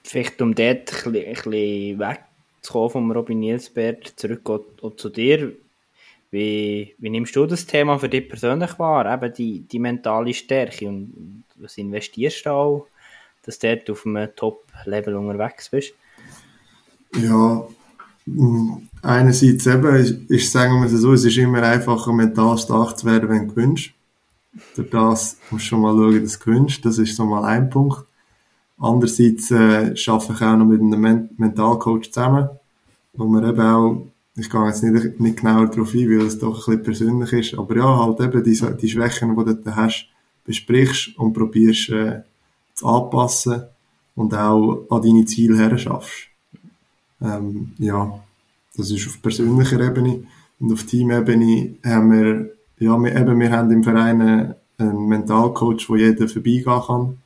[0.02, 4.48] Vielleicht um dort ein bisschen, wegzukommen vom Robin Nielsberg, zurück
[4.96, 5.52] zu dir.
[6.30, 9.10] Wie, wie nimmst du das Thema für dich persönlich wahr?
[9.12, 12.86] Eben die, die mentale Stärke und was investierst du auch,
[13.44, 15.94] dass du dort auf einem Top-Level unterwegs bist?
[17.14, 17.66] Ja,
[18.26, 22.98] mh, einerseits eben, ist, ist, sagen wir es so, es ist immer einfacher, mental stark
[22.98, 23.90] zu werden, wenn du gewinnst.
[24.74, 26.84] Durch das musst du schon mal schauen, dass du gewinnst.
[26.84, 28.04] Das ist so mal ein Punkt.
[28.78, 32.48] Andererseits äh, arbeite ich auch noch mit einem Men Mentalcoach zusammen,
[33.14, 36.68] wo wir eben auch, ich gehe jetzt nicht, nicht genauer darauf ein, weil es doch
[36.68, 40.08] ein bisschen persönlich ist, aber ja, halt eben die, die Schwächen, die du da hast,
[40.44, 42.22] besprichst und probierst äh,
[42.74, 43.64] zu anpassen
[44.14, 46.27] und auch an deine Ziele her schaffst.
[47.20, 48.18] Ähm, ja,
[48.76, 50.24] das ist auf persönlicher Ebene.
[50.60, 54.54] Und auf Teamebene haben wir, ja, wir, eben, wir haben im Verein einen,
[55.08, 57.18] Mentalcoach, wo jeder vorbeigehen kann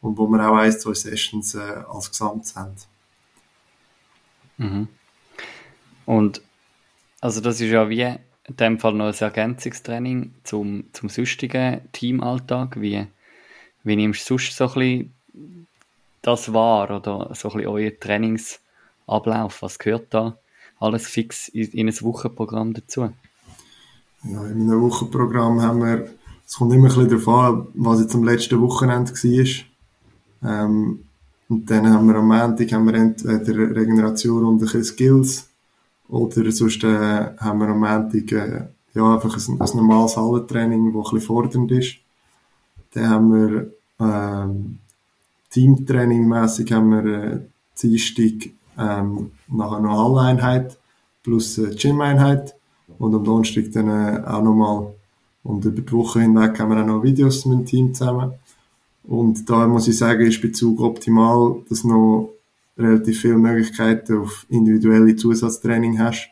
[0.00, 2.74] und wo wir auch ein, zwei Sessions äh, als Gesamt haben.
[4.56, 4.88] Mhm.
[6.04, 6.42] Und
[7.20, 12.80] also das ist ja wie in dem Fall noch ein Ergänzungstraining zum, zum sonstigen Teamalltag.
[12.80, 13.06] Wie,
[13.82, 15.66] wie nimmst du sonst so ein bisschen
[16.22, 17.90] das wahr oder so ein bisschen euer
[19.06, 19.62] Trainingsablauf?
[19.62, 20.36] Was gehört da
[20.78, 23.10] alles fix in, in ein Wochenprogramm dazu?
[24.24, 26.10] Ja, in einem Wochenprogramm haben wir,
[26.46, 30.64] es kommt immer ein bisschen darauf an, was jetzt am letzten Wochenende war.
[30.64, 31.00] Ähm,
[31.48, 35.48] und dann haben wir am Montag haben wir entweder Regeneration und ein bisschen Skills
[36.08, 38.64] oder sonst äh, haben wir am Montag äh,
[38.94, 41.96] ja, einfach ein, ein normales Hallentraining, das ein bisschen fordernd ist.
[42.94, 44.78] Dann haben wir ähm,
[45.50, 47.40] Teamtraining mässig haben wir äh,
[47.80, 50.78] Dienstag ähm, nachher noch Halleinheit
[51.22, 52.54] plus Gym-Einheit
[52.98, 54.94] und am Donnerstag dann äh, auch nochmal
[55.42, 58.32] und über die Woche hinweg haben wir auch noch Videos mit dem Team zusammen.
[59.04, 62.30] Und da muss ich sagen, ist Bezug optimal, dass du noch
[62.76, 66.28] relativ viele Möglichkeiten auf individuelle Zusatztraining hast,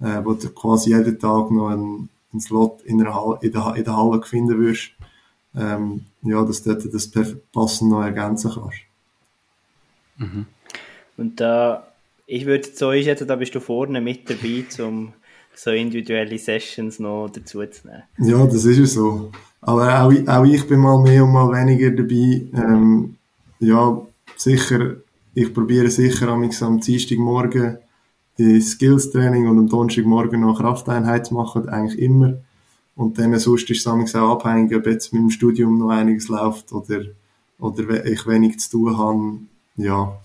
[0.00, 3.74] äh, wo du quasi jeden Tag noch einen, einen Slot in der, Halle, in, der,
[3.76, 4.92] in der Halle finden wirst.
[5.54, 7.10] Ähm, ja, dass du das
[7.52, 8.78] passend noch ergänzen kannst.
[10.18, 10.46] Mhm.
[11.16, 11.86] Und da,
[12.26, 15.12] ich würde so einschätzen, da bist du vorne mit dabei, um
[15.54, 18.02] so individuelle Sessions noch dazu zu nehmen.
[18.18, 19.32] Ja, das ist ja so.
[19.62, 22.46] Aber auch, auch ich bin mal mehr und mal weniger dabei.
[22.54, 23.16] Ähm,
[23.58, 24.00] ja,
[24.36, 24.96] sicher,
[25.34, 27.78] ich probiere sicher am Dienstagmorgen
[28.38, 32.38] die Skills-Training und am Donnerstagmorgen noch Krafteinheit zu machen, eigentlich immer.
[32.94, 36.72] Und dann sonst ist es auch abhängig, ob jetzt mit dem Studium noch einiges läuft
[36.72, 37.02] oder,
[37.58, 39.38] oder ich wenig zu tun habe.
[39.76, 40.18] Ja,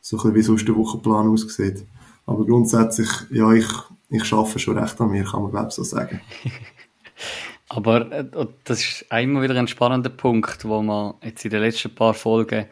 [0.00, 1.84] so ein bisschen wie sonst der Wochenplan aussieht.
[2.26, 3.66] Aber grundsätzlich, ja, ich,
[4.10, 6.20] ich arbeite schon recht an mir, kann man glaube ich so sagen.
[7.70, 8.24] Aber äh,
[8.64, 12.66] das ist immer wieder ein spannender Punkt, wo wir jetzt in den letzten paar Folgen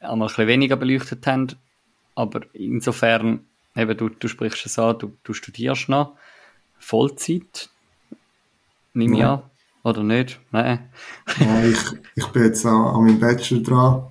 [0.00, 1.48] einmal ein bisschen weniger beleuchtet haben.
[2.14, 3.40] aber insofern,
[3.74, 6.14] eben, du, du sprichst es an, du, du studierst noch
[6.78, 7.70] Vollzeit,
[8.92, 9.34] nimm ich Ja.
[9.34, 9.42] an,
[9.82, 10.38] oder nicht?
[10.52, 10.90] Nein.
[11.40, 11.78] Ja, ich,
[12.14, 14.06] ich bin jetzt an, an meinem Bachelor dran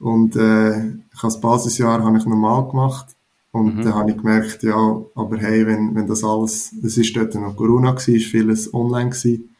[0.00, 3.14] und äh, ich habe das Basisjahr habe ich normal gemacht
[3.52, 3.82] und Mhm.
[3.82, 7.54] dann habe ich gemerkt, ja, aber hey, wenn, wenn das alles, es ist dort noch
[7.56, 9.54] Corona gewesen, ist vieles online gewesen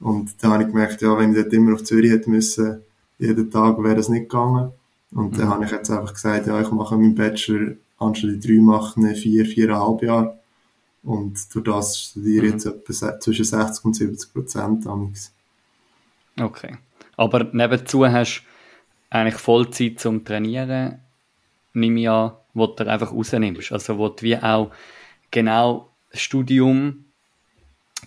[0.00, 2.82] und dann habe ich gemerkt, ja, wenn ich dort immer auf Zürich hätte müssen,
[3.18, 4.72] jeden Tag wäre das nicht gegangen
[5.10, 9.14] und dann habe ich jetzt einfach gesagt, ja, ich mache meinen Bachelor anstatt drei machen,
[9.14, 10.38] vier, viereinhalb Jahre
[11.02, 14.86] und durch das studiere ich jetzt etwa zwischen 60 und 70 Prozent.
[16.38, 16.76] Okay.
[17.16, 18.55] Aber nebenzu hast du
[19.10, 21.00] eigentlich Vollzeit zum Trainieren,
[21.72, 23.72] nimm ich an, wo du einfach rausnimmst.
[23.72, 24.70] Also wo du wie auch
[25.30, 27.04] genau das Studium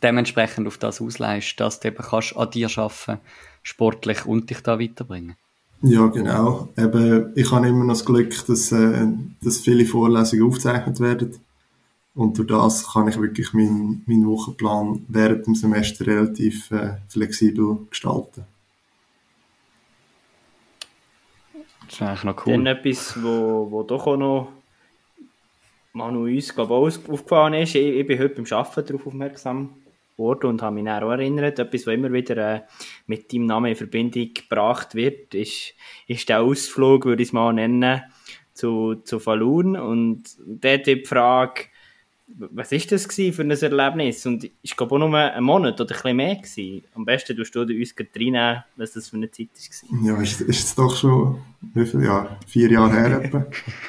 [0.03, 3.19] dementsprechend auf das ausleihst, dass du eben kannst an dir arbeiten,
[3.63, 5.35] sportlich und dich da weiterbringen.
[5.81, 6.69] Ja, genau.
[6.77, 9.07] Eben, ich habe immer noch das Glück, dass, äh,
[9.41, 11.37] dass viele Vorlesungen aufgezeichnet werden.
[12.15, 17.77] Und durch das kann ich wirklich meinen, meinen Wochenplan während dem Semester relativ äh, flexibel
[17.89, 18.43] gestalten.
[21.89, 22.67] Das ist eigentlich noch Dann cool.
[22.67, 24.51] etwas, wo, wo doch auch noch
[25.93, 27.73] Manu uns glaub, auch aufgefallen ist.
[27.73, 29.73] Ich, ich bin heute beim Arbeiten darauf aufmerksam
[30.15, 31.57] geworden und habe mich dann auch erinnert.
[31.57, 32.61] Etwas, was immer wieder äh,
[33.07, 35.73] mit deinem Namen in Verbindung gebracht wird, ist,
[36.05, 38.03] ist der Ausflug, würde ich es mal nennen,
[38.53, 39.75] zu, zu Falun.
[39.75, 41.63] Und dort die Frage,
[42.37, 44.25] was ist das für ein Erlebnis?
[44.25, 46.83] Und ich glaube auch nur einen Monat oder ein bisschen mehr gewesen.
[46.95, 50.05] Am besten tust du uns reinnehmen, was das für eine Zeit war.
[50.05, 51.39] Ja, ist, ist es doch schon,
[51.73, 52.37] wie viele Jahre?
[52.47, 53.45] Vier Jahre her etwa.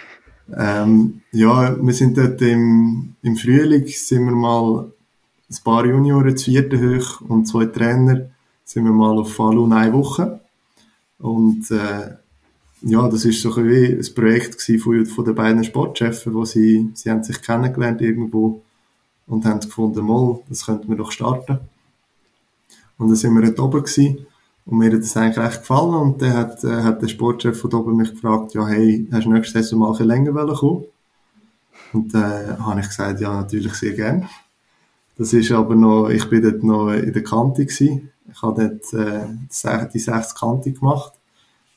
[0.57, 4.90] ähm, ja, wir sind dort im, im Frühling, sind wir mal
[5.50, 8.31] ein paar Junioren zu vierten hoch und zwei Trainer,
[8.64, 10.40] sind wir mal auf Falun eine Woche.
[11.18, 12.16] Und, äh,
[12.82, 16.90] ja, das ist so ein wie ein Projekt von, von den beiden Sportchefs, wo sie,
[16.94, 18.62] sie haben sich kennengelernt irgendwo
[19.26, 21.60] und haben gefunden, mal, das könnten wir doch starten.
[22.98, 24.26] Und dann sind wir dort oben gewesen.
[24.66, 25.94] Und mir hat das eigentlich recht gefallen.
[25.94, 29.32] Und dann hat, äh, hat der Sportchef von oben mich gefragt, ja, hey, hast du
[29.32, 30.84] nächstes Saison mal ein bisschen länger wollen kommen?
[31.92, 34.28] Und äh, habe ich gesagt, ja, natürlich sehr gern.
[35.16, 38.10] Das ist aber noch, ich bin dort noch in der Kante gewesen.
[38.30, 41.12] Ich habe dort äh, die sechs Kante gemacht.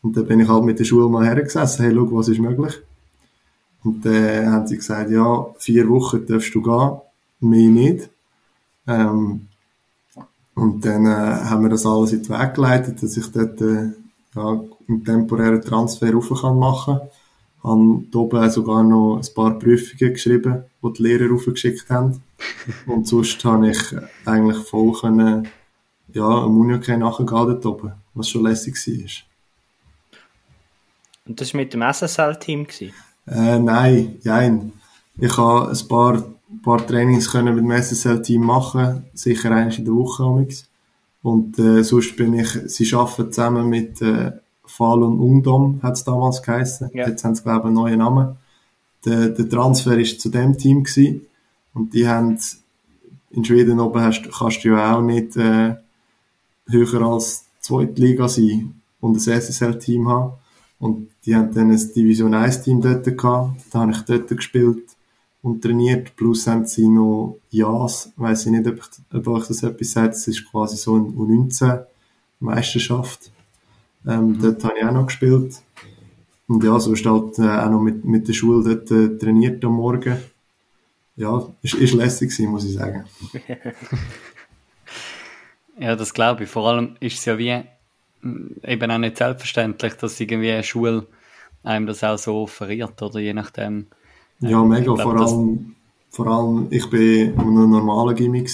[0.03, 2.79] Und dann bin ich halt mit der Schule mal hergesessen, hey, schau, was ist möglich?
[3.83, 6.99] Und dann äh, haben sie gesagt, ja, vier Wochen darfst du gehen,
[7.39, 8.09] mehr nicht.
[8.85, 9.47] Ähm,
[10.55, 13.91] und dann äh, haben wir das alles in den Weg geleitet, dass ich dort äh,
[14.35, 17.09] ja, einen temporären Transfer rauf kann machen kann.
[17.63, 22.21] Habe oben sogar noch ein paar Prüfungen geschrieben, die die Lehrer raufgeschickt haben.
[22.87, 25.47] Und sonst habe ich eigentlich voll können,
[26.13, 29.32] ja, am Unihockey nachgehen dort oben, was schon lässig war.
[31.27, 32.67] Und das war mit dem SSL-Team.
[33.27, 34.73] Äh, nein, nein.
[35.17, 36.23] Ich habe ein paar,
[36.63, 40.67] paar Trainings können mit dem SSL-Team machen, sicher eins in der Woche amix.
[41.21, 44.31] Und äh, sonst bin ich, sie arbeiten zusammen mit äh,
[44.65, 46.89] Falun Ungdom, hat es damals geheißen.
[46.93, 47.07] Ja.
[47.07, 48.37] Jetzt haben sie, glaube ich, einen neuen Namen.
[49.05, 51.25] Der, der Transfer ist zu dem Team gewesen.
[51.73, 52.37] Und die haben,
[53.31, 55.75] in Schweden oben hast, kannst du ja auch nicht äh,
[56.67, 60.33] höher als zweite Liga sein und ein SSL-Team haben.
[60.83, 63.61] Und die haben dann ein Division 1 Team dort gehabt.
[63.71, 64.83] Da habe ich dort gespielt
[65.41, 66.13] und trainiert.
[66.17, 68.11] Plus haben sie noch JAS.
[68.17, 70.15] Weiss ich nicht, ob, ich, ob euch das etwas sagt.
[70.15, 71.85] Das ist quasi so eine U19
[72.41, 73.31] Meisterschaft.
[74.05, 75.61] Ähm, Dort habe ich auch noch gespielt.
[76.49, 79.75] Und ja, sonst halt äh, auch noch mit, mit der Schule dort äh, trainiert am
[79.75, 80.17] Morgen.
[81.15, 83.05] Ja, ist, ist lässig gewesen, muss ich sagen.
[85.75, 86.49] Ja, das glaube ich.
[86.51, 87.63] Vor allem ist es ja wie
[88.63, 91.07] eben auch nicht selbstverständlich, dass irgendwie eine Schule
[91.63, 93.87] einem das auch so offeriert, oder je nachdem.
[94.39, 94.79] Ja, Ähm, mega.
[94.79, 95.75] ich glaub, vor, allem,
[96.09, 98.49] vor allem, ich bin an einem normalen Gimmick.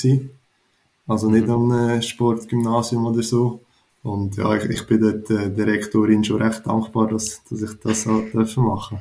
[1.08, 3.62] Also nicht an einem Sportgymnasium oder so.
[4.04, 7.80] Und ja, ich, ich bin dort äh, der Rektorin schon recht dankbar, dass, dass ich
[7.80, 9.00] das so dürfen machen.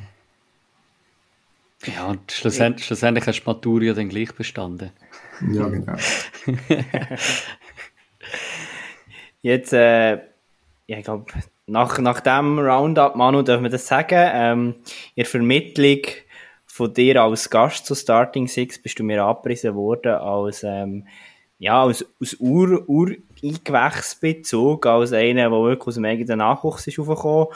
[1.85, 4.91] Ja, und schlussendlich, schlussendlich hast du die Matur ja dann gleich bestanden.
[5.53, 5.95] Ja, genau.
[9.43, 10.19] Jetzt, äh,
[10.89, 11.27] ja, ich glaube,
[11.67, 14.31] nach, nach dem Roundup, Manu, dürfen wir das sagen.
[14.33, 14.75] Ähm,
[15.15, 16.01] in der Vermittlung
[16.65, 21.07] von dir als Gast zu Starting Six bist du mir abgepriesen worden als, ähm,
[21.59, 27.49] ja, als, als Ur, Ur-Eingewächsbezug, als einer, der wirklich aus dem eigenen Nachwuchs ist aufgekommen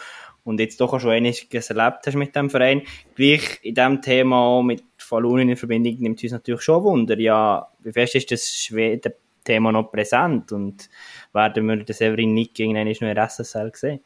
[0.44, 2.82] und jetzt doch auch schon einiges erlebt hast mit dem Verein.
[3.14, 7.18] Gleich in diesem Thema mit Falun in Verbindung nimmt es uns natürlich schon Wunder.
[7.18, 8.70] Ja, wie fest ist das
[9.42, 10.88] Schweden-Thema noch präsent und
[11.32, 14.00] werden wir den Severin Nick irgendwann noch in der SSL sehen?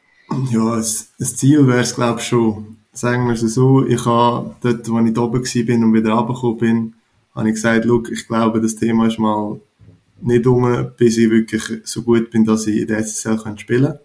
[0.51, 4.89] Ja, das, Ziel wäre es, glaube ich, schon, sagen wir es so, ich habe dort,
[4.89, 6.93] wo ich oben war und wieder runtergekommen bin,
[7.33, 9.59] habe ich gesagt, look, ich glaube, das Thema ist mal
[10.19, 13.99] nicht um, bis ich wirklich so gut bin, dass ich in der SSL spielen kann.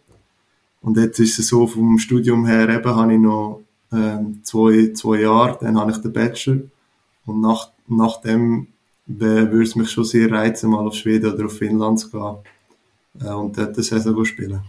[0.83, 3.63] Und jetzt ist es so, vom Studium her eben habe ich noch
[3.93, 6.59] ähm, zwei, zwei Jahre, dann habe ich den Bachelor.
[7.25, 8.67] Und nach, nach dem
[9.07, 12.37] würde es mich schon sehr reizen, mal auf Schweden oder auf Finnland zu gehen
[13.21, 14.63] äh, und dort eine Saison spielen.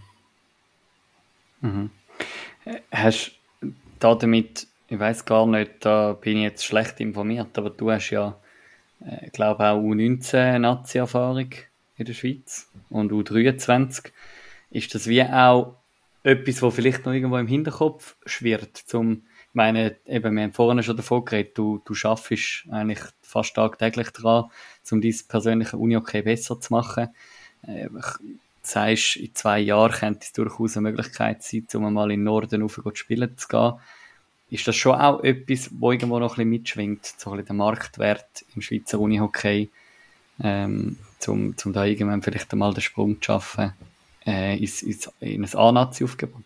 [1.61, 1.89] Mhm.
[2.91, 3.31] Hast
[3.61, 8.09] du damit, ich weiß gar nicht, da bin ich jetzt schlecht informiert, aber du hast
[8.09, 8.39] ja,
[9.05, 11.49] äh, glaube auch U19-Nazi-Erfahrung
[11.97, 14.11] in der Schweiz und U23.
[14.71, 15.77] Ist das wie auch
[16.23, 20.81] etwas, was vielleicht noch irgendwo im Hinterkopf schwirrt, zum, ich meine, eben, wir haben vorhin
[20.83, 23.01] schon davon geredet, du, du schaffst eigentlich
[23.33, 24.49] fast tagtäglich daran,
[24.91, 27.09] um dein persönliche Uni-Okay besser zu machen.
[27.63, 27.89] Äh,
[28.61, 32.61] sagst, in zwei Jahren könnte es durchaus eine Möglichkeit sein, um mal in den Norden
[32.61, 33.73] rauf spielen zu gehen.
[34.49, 37.55] Ist das schon auch etwas, wo irgendwo noch ein bisschen mitschwingt, so ein bisschen der
[37.55, 39.69] Marktwert im Schweizer Unihockey,
[40.41, 43.73] ähm, um, um da irgendwann vielleicht einmal den Sprung zu schaffen
[44.25, 46.43] äh, ins, ins, in ein A-Nazi-Aufgebot?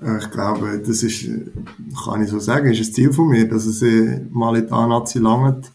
[0.00, 1.28] Äh, ich glaube, das ist,
[2.04, 4.72] kann ich so sagen, ist ein Ziel von mir, dass es äh, mal in die
[4.72, 5.72] A-Nazi langt.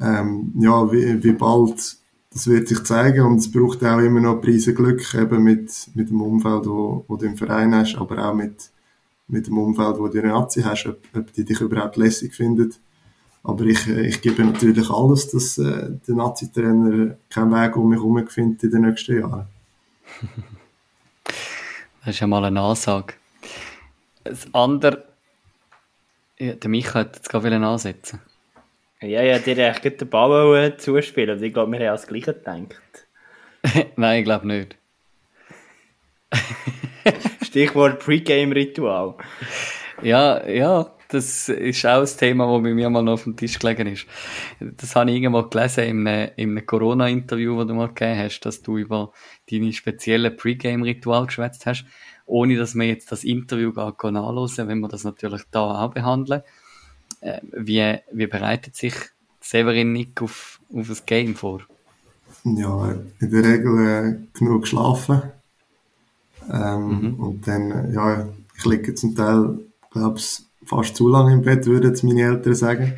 [0.00, 2.00] Ähm, ja, wie, wie bald
[2.32, 6.10] das wird sich zeigen und es braucht auch immer noch Preise Glück eben mit, mit
[6.10, 8.70] dem Umfeld, wo, wo du im Verein hast, aber auch mit,
[9.26, 12.78] mit dem Umfeld, wo du in Nazi hast, ob, ob die dich überhaupt lässig findet.
[13.42, 18.24] Aber ich, ich gebe natürlich alles, dass äh, der Nazi-Trainer keinen Weg um mich herum
[18.28, 19.46] findet in den nächsten Jahren.
[21.24, 23.14] das ist ja mal eine Ansage.
[24.24, 25.04] Das andere,
[26.38, 28.20] ja, der Micha hat jetzt gerade ansetzen
[29.02, 31.38] ja, ja, dir eigentlich den Ball zuspielen.
[31.38, 33.06] Und ich glaube, wir haben das Gleiche gedacht.
[33.96, 34.76] Nein, ich glaube nicht.
[37.42, 39.14] Stichwort Pre-Game-Ritual.
[40.02, 43.58] Ja, ja, das ist auch ein Thema, das bei mir mal noch auf dem Tisch
[43.58, 44.06] gelegen ist.
[44.60, 48.40] Das habe ich irgendwo gelesen in einem, in einem Corona-Interview, das du mal gegeben hast,
[48.40, 49.12] dass du über
[49.50, 51.86] deine speziellen Pre-Game-Ritual geschwätzt hast,
[52.30, 56.42] ohne dass wir jetzt das Interview gar nachlesen, wenn wir das natürlich da auch behandeln.
[57.20, 58.94] Äh, wie, wie bereitet sich
[59.40, 61.62] Severin Nick auf, auf das Game vor?
[62.44, 65.22] Ja, in der Regel äh, genug geschlafen.
[66.50, 67.14] Ähm, mhm.
[67.14, 69.58] Und dann, äh, ja, ich liege zum Teil,
[69.90, 72.94] glaube ich, fast zu lange im Bett, würden es meine Eltern sagen.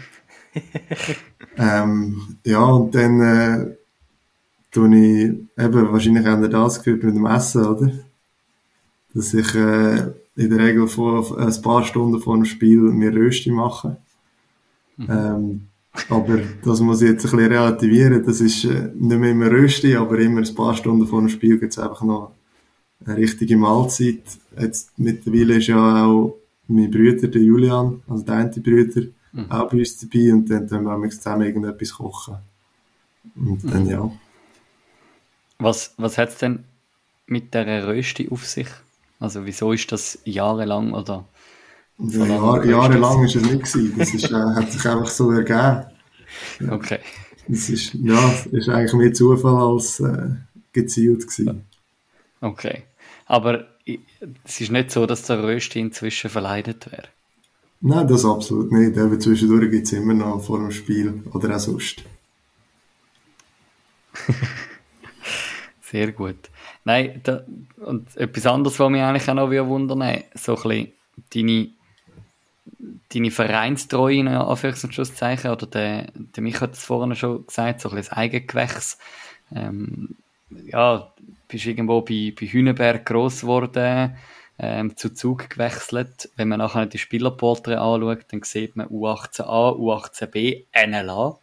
[1.56, 3.76] ähm, ja, und dann äh,
[4.70, 7.92] tue ich, eben, wahrscheinlich haben ihr das gehört mit dem Essen, oder?
[9.14, 13.50] Dass ich äh, in der Regel vor ein paar Stunden vor dem Spiel mir Rösti
[13.50, 13.96] mache.
[14.96, 15.08] Mhm.
[15.10, 15.60] Ähm,
[16.08, 18.24] aber das muss ich jetzt ein bisschen relativieren.
[18.24, 21.58] Das ist äh, nicht mehr immer Rösti, aber immer ein paar Stunden vor dem Spiel
[21.58, 22.32] gibt es einfach noch
[23.04, 24.22] eine richtige Mahlzeit.
[24.58, 26.38] Jetzt mittlerweile ist ja auch
[26.68, 29.02] mein Bruder, der Julian, also der eine Bruder,
[29.32, 29.50] mhm.
[29.50, 32.36] auch bei uns dabei und dann tun wir zusammen irgendetwas kochen.
[33.36, 33.90] Und dann, mhm.
[33.90, 34.12] ja.
[35.58, 36.64] Was, was hat es denn
[37.26, 38.68] mit der Rösti auf sich?
[39.22, 41.28] Also wieso ist das jahrelang oder
[41.98, 43.94] ja, Jahr, jahrelang ist es nicht gewesen.
[43.96, 45.86] Das ist, äh, hat sich einfach so ergeben.
[46.68, 46.98] Okay.
[47.46, 48.18] Das ist, ja,
[48.50, 50.30] ist eigentlich mehr Zufall als äh,
[50.72, 51.66] gezielt gewesen.
[52.40, 52.82] Okay.
[53.26, 53.68] Aber
[54.42, 57.06] es ist nicht so, dass der Rösti inzwischen verleidet wäre.
[57.80, 58.98] Nein, das absolut nicht.
[58.98, 62.02] Aber zwischendurch gibt es immer noch vor dem Spiel oder auch sonst.
[65.80, 66.50] Sehr gut.
[66.84, 67.42] Nein, da,
[67.76, 70.88] und etwas anderes, was mich eigentlich auch noch wundern so ein
[71.32, 71.68] deine
[73.08, 77.96] deine Vereinstreue in Anführungszeichen, oder der, der Mich hat es vorhin schon gesagt, so ein
[77.96, 78.98] das Eigengewächs.
[79.54, 80.16] Ähm,
[80.66, 81.12] ja,
[81.48, 84.16] bist irgendwo bei, bei Hünenberg gross geworden,
[84.58, 86.30] ähm, zu Zug gewechselt.
[86.36, 91.38] Wenn man nachher die Spielerporträts anschaut, dann sieht man U18a, U18b, NLA.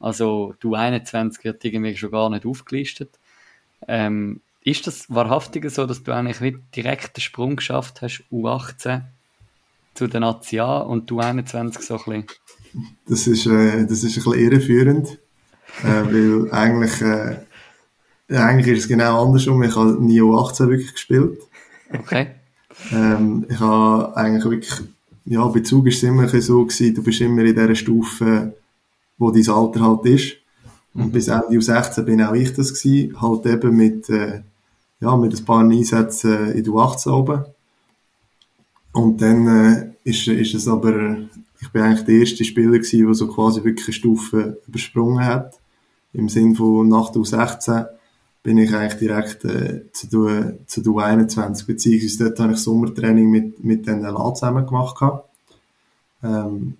[0.00, 3.18] Also du 21 wird irgendwie schon gar nicht aufgelistet.
[3.86, 9.02] Ähm, ist das wahrhaftig so, dass du eigentlich direkt den Sprung geschafft hast, U18
[9.94, 12.26] zu den Nazi und du 21 so ein bisschen.
[13.06, 15.18] Das ist, äh, das ist ein bisschen irreführend,
[15.82, 17.38] äh, weil eigentlich, äh,
[18.36, 19.62] eigentlich ist es genau andersrum.
[19.62, 21.38] Ich habe nie U18 wirklich gespielt.
[21.92, 22.28] Okay.
[22.92, 24.88] Ähm, ich habe eigentlich wirklich,
[25.24, 28.54] ja, Bezug ist es immer so gewesen, du bist immer in dieser Stufe,
[29.16, 30.36] wo dein Alter halt ist.
[30.98, 34.42] Und bis Ende U16 bin auch ich das gewesen, halt eben mit, äh,
[35.00, 37.44] ja, mit ein paar Einsätzen in U18 oben.
[38.92, 41.18] Und dann äh, ist, ist es aber,
[41.60, 45.60] ich bin eigentlich der erste Spieler gewesen, der so quasi wirklich eine Stufe übersprungen hat.
[46.12, 47.86] Im Sinn von nach der U16
[48.42, 53.30] bin ich eigentlich direkt äh, zu, der, zu der U21, beziehungsweise dort habe ich Sommertraining
[53.30, 55.22] mit, mit den LA zusammen gemacht.
[56.24, 56.76] Ähm,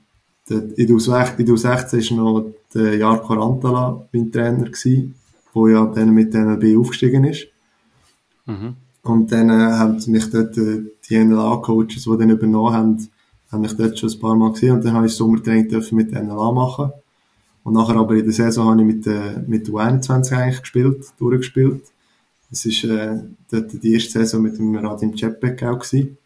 [0.51, 5.15] in der U16 war noch der Jarko Rantala mein Trainer, gewesen,
[5.55, 7.47] der ja dann mit der NLB aufgestiegen ist.
[8.47, 8.77] Mhm.
[9.03, 13.09] Und dann äh, haben mich dort äh, die NLA-Coaches, die dann übernommen haben,
[13.51, 16.13] haben mich dort schon ein paar Mal gesehen und dann habe ich Sommertraining dürfen mit
[16.13, 16.93] der NLA machen.
[17.65, 21.07] Und nachher aber in der Saison habe ich mit, äh, mit der U21 eigentlich gespielt,
[21.19, 21.83] durchgespielt.
[22.51, 23.21] Das war äh,
[23.51, 26.17] dort die erste Saison mit dem Radim Cepek auch gewesen.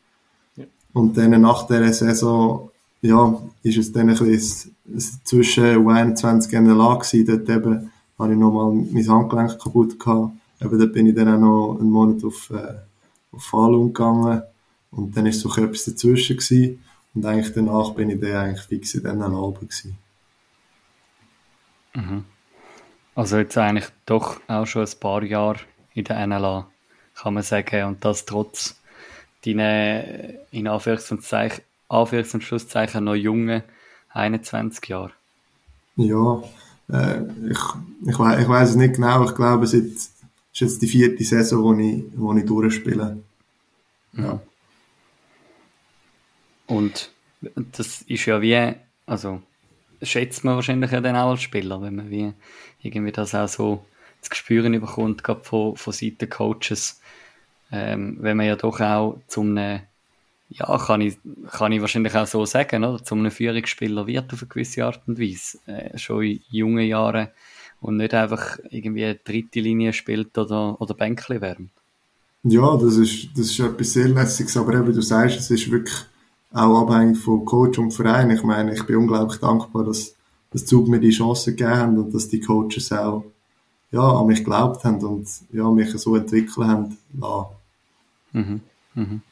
[0.56, 0.64] Ja.
[0.92, 2.70] Und dann nach dieser Saison,
[3.03, 4.74] ja, ist es dann ein bisschen
[5.24, 7.26] zwischen U21 und NLA gewesen.
[7.26, 10.32] Dort eben habe ich nochmal mein Handgelenk kaputt gehabt.
[10.61, 12.74] Eben dort bin ich dann auch noch einen Monat auf, äh,
[13.32, 14.42] auf Falun gegangen.
[14.92, 16.84] Und dann ist so etwas dazwischen gewesen.
[17.14, 19.98] Und eigentlich danach bin ich dann eigentlich fix in diesen Alben gewesen.
[21.94, 22.24] Mhm.
[23.14, 25.59] Also jetzt eigentlich doch auch schon ein paar Jahre
[25.94, 26.68] in der NLA,
[27.14, 27.84] kann man sagen.
[27.84, 28.80] Und das trotz
[29.44, 33.62] deinen, in Anführungszeichen, Anführungs- und Schlusszeichen, noch jungen
[34.11, 35.12] 21 Jahre.
[35.97, 36.43] Ja,
[36.90, 37.59] äh, ich,
[38.07, 39.24] ich, we ich weiß es nicht genau.
[39.24, 40.12] Ich glaube, es ist
[40.53, 43.18] jetzt die vierte Saison, wo ich, wo ich durchspiele.
[44.14, 44.40] Ja.
[46.66, 47.11] Und
[47.55, 48.74] das ist ja wie,
[49.07, 49.43] also
[50.01, 52.32] schätzt man wahrscheinlich ja dann auch als Spieler, wenn man wie
[52.80, 53.84] irgendwie das auch so
[54.20, 57.01] zu spüren bekommt, gerade von, von Seiten Coaches,
[57.70, 59.59] ähm, wenn man ja doch auch zum
[60.53, 61.18] ja, kann ich,
[61.50, 63.03] kann ich wahrscheinlich auch so sagen, oder?
[63.03, 67.28] Zum einem Führungsspieler wird auf eine gewisse Art und Weise, äh, schon in jungen Jahren
[67.80, 71.70] und nicht einfach irgendwie eine dritte Linie spielt oder, oder Bänkli wärmt.
[72.44, 75.96] Ja, das ist, das ist etwas sehr Lässiges, aber eben, du sagst, es ist wirklich
[76.53, 78.30] auch abhängig von Coach und Verein.
[78.30, 80.14] Ich meine, ich bin unglaublich dankbar, dass
[80.50, 83.24] das Zug mir die Chance gegeben haben und dass die Coaches auch
[83.90, 87.46] ja, an mich geglaubt haben und ja, mich so entwickelt haben lassen.
[88.32, 88.61] Mhm.
[88.94, 89.22] Mhm.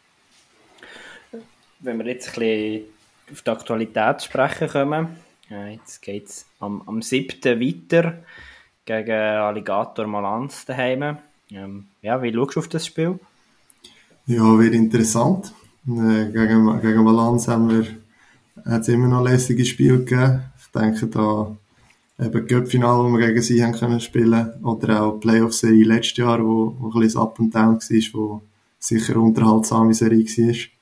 [1.81, 2.85] Wenn wir jetzt ein bisschen
[3.33, 5.17] auf die Aktualität sprechen kommen,
[5.49, 7.61] ja, jetzt geht es am, am 7.
[7.61, 8.23] weiter
[8.85, 11.19] gegen Alligator Malanz daheim.
[11.51, 13.19] Ähm, ja, wie schaust du auf das Spiel?
[14.27, 15.53] Ja, wird interessant.
[15.89, 17.87] Äh, gegen, gegen Valence haben wir,
[18.65, 20.43] hat es immer noch lässige Spiele gegeben.
[20.59, 21.57] Ich denke da
[22.21, 26.77] eben Cup-Finale, wo wir gegen sie haben können spielen, oder auch Playoff-Serie letztes Jahr, wo,
[26.79, 28.43] wo ein bisschen Up and Down war, wo
[28.79, 30.80] sicher unterhaltsame Serie war.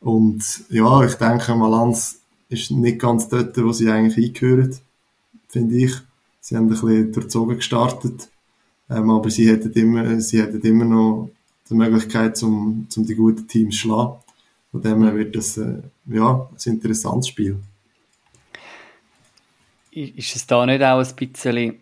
[0.00, 4.76] Und ja, ich denke, Malanz ist nicht ganz dort, wo sie eigentlich eingehören,
[5.48, 5.92] finde ich.
[6.40, 8.28] Sie haben ein bisschen durchzogen gestartet,
[8.88, 11.30] ähm, aber sie hätten immer, sie hätten immer noch
[11.68, 14.14] die Möglichkeit, um, um die guten Teams zu schlagen.
[14.70, 17.58] Von dem her wird das äh, ja, ein interessantes Spiel.
[19.90, 21.74] Ist es da nicht auch ein bisschen,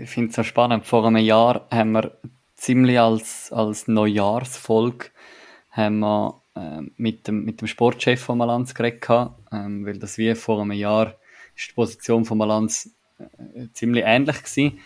[0.00, 2.16] ich finde es so spannend, vor einem Jahr haben wir
[2.56, 5.06] ziemlich als, als Neujahrsfolge
[5.70, 9.06] haben wir, äh, mit, dem, mit dem Sportchef von Malanz geredet,
[9.52, 11.14] ähm, weil das wie vor einem Jahr
[11.56, 14.78] ist die Position von Malanz äh, ziemlich ähnlich gewesen.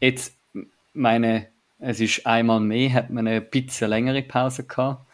[0.00, 0.34] Jetzt
[0.92, 5.04] meine es ist einmal mehr, hat man eine bisschen längere Pause gehabt.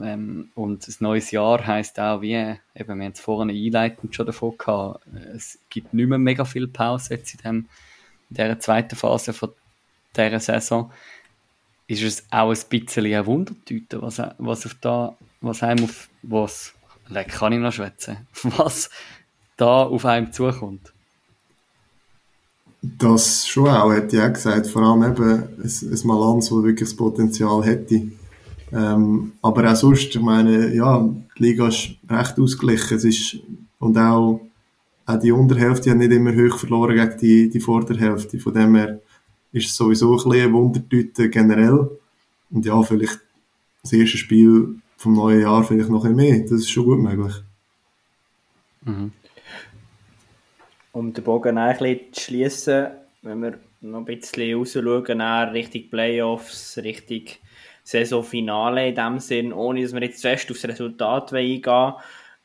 [0.00, 4.26] Ähm, und das neues Jahr heisst auch, wie, eben, wir haben es vorhin einleitend schon
[4.26, 7.56] davon gehabt, es gibt nicht mehr mega viel Pause jetzt in, dem,
[8.30, 9.52] in dieser zweiten Phase von
[10.14, 10.90] dieser Saison.
[11.86, 16.72] Ist es auch ein bisschen eine Wundertüte, was, was auf da, was einem auf, was,
[17.28, 18.90] kann ich noch schwätzen, was
[19.56, 20.92] da auf einem zukommt?
[22.82, 24.66] Das schon auch, hätte ich auch gesagt.
[24.68, 28.08] Vor allem eben ein, ein Malanz, das wirklich das Potenzial hätte.
[28.72, 31.08] Ähm, aber auch sonst, ich meine, ja,
[31.38, 32.96] die Liga ist recht ausgeglichen.
[32.96, 33.38] Es ist,
[33.78, 34.40] und auch,
[35.06, 38.38] auch die Unterhälfte hat nicht immer hoch verloren gegen die, die Vorderhälfte.
[38.38, 39.00] Von dem her
[39.52, 41.90] ist es sowieso ein bisschen eine Wundertüte generell.
[42.50, 43.20] Und ja, vielleicht
[43.82, 46.40] das erste Spiel vom neuen Jahr vielleicht noch ein mehr.
[46.40, 47.34] Das ist schon gut möglich.
[48.82, 49.12] Mhm
[50.96, 52.86] um den Bogen ein bisschen zu schließen,
[53.20, 57.22] wenn wir noch ein bisschen rausschauen, Richtung Playoffs, Richtung
[57.84, 61.92] Saisonfinale in dem Sinn, ohne dass wir jetzt zuerst aufs Resultat eingehen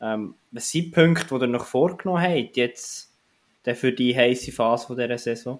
[0.01, 3.09] ähm, Was sind die Punkte, die ihr noch vorgenommen habt, jetzt
[3.63, 5.59] für die heiße Phase von dieser Saison?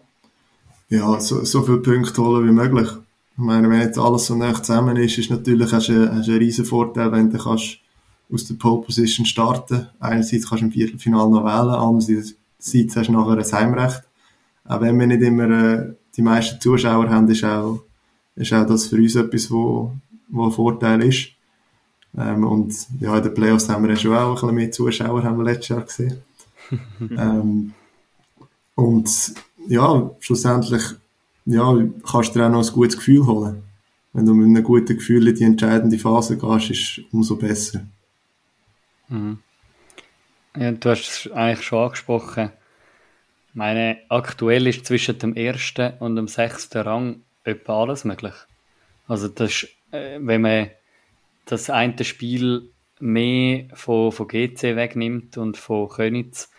[0.89, 2.89] Ja, so, so viele Punkte holen wie möglich.
[3.34, 6.32] Ich meine, wenn jetzt alles so nah zusammen ist, ist natürlich hast du, hast du
[6.32, 7.77] einen riesen Vorteil, wenn du kannst
[8.32, 9.88] aus der Pole Position starten.
[9.99, 14.03] Einerseits kannst du im Viertelfinale noch wählen, andererseits hast du nachher ein Heimrecht.
[14.65, 17.84] Auch wenn wir nicht immer äh, die meisten Zuschauer haben, ist auch,
[18.36, 19.93] ist auch das für uns etwas, wo,
[20.29, 21.29] wo ein Vorteil ist.
[22.17, 25.23] Ähm, und ja, in den Playoffs haben wir ja schon auch ein bisschen mehr Zuschauer,
[25.23, 26.17] haben wir letztes Jahr gesehen.
[27.17, 27.73] ähm,
[28.75, 29.34] und
[29.67, 30.84] ja, schlussendlich
[31.46, 31.76] ja,
[32.10, 33.64] kannst du dir auch noch ein gutes Gefühl holen.
[34.14, 37.86] Wenn du mit einem guten Gefühl in die entscheidende Phase gehst, ist es umso besser.
[39.08, 39.39] Mhm.
[40.56, 42.52] Ja, du hast es eigentlich schon angesprochen.
[43.54, 48.34] Meine, aktuell ist zwischen dem ersten und dem sechsten Rang etwa alles möglich.
[49.08, 50.70] Also das äh, wenn man
[51.46, 52.70] das eine Spiel
[53.00, 56.52] mehr von, von GC wegnimmt und von Könitz,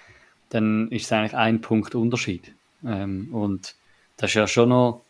[0.48, 2.54] dann ist es eigentlich ein Punkt Unterschied.
[2.84, 3.74] Ähm, und
[4.16, 5.02] das ist ja schon noch,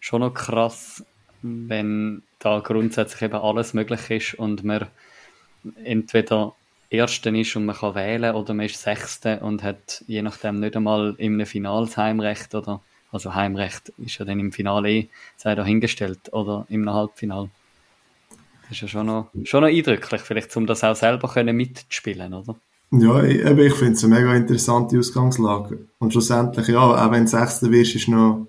[0.00, 1.04] schon noch krass,
[1.42, 4.86] wenn da grundsätzlich eben alles möglich ist und man
[5.84, 6.54] entweder
[6.90, 10.76] Ersten ist und man kann wählen oder man ist Sechste und hat je nachdem nicht
[10.76, 12.80] einmal in einem Finals Heimrecht oder
[13.10, 17.50] also Heimrecht ist ja dann im Finale eh sei dahingestellt oder im Halbfinale.
[18.62, 22.34] Das ist ja schon noch, schon noch eindrücklich, vielleicht um das auch selber können mitzuspielen,
[22.34, 22.54] oder?
[22.90, 25.86] Ja, ich, ich finde es eine mega interessante Ausgangslage.
[25.98, 28.46] Und schlussendlich, ja, auch wenn du Sechster wirst, ist noch,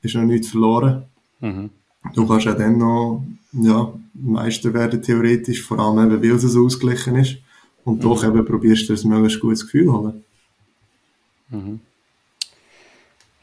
[0.00, 1.04] ist noch nichts verloren.
[1.40, 1.70] Mhm.
[2.14, 3.22] Du kannst ja dann noch,
[3.52, 7.36] ja, Meister werden theoretisch, vor allem eben, weil es so ausgeglichen ist.
[7.84, 8.00] Und mhm.
[8.00, 10.24] doch eben probierst du ein möglichst gutes Gefühl holen.
[11.50, 11.80] Mhm.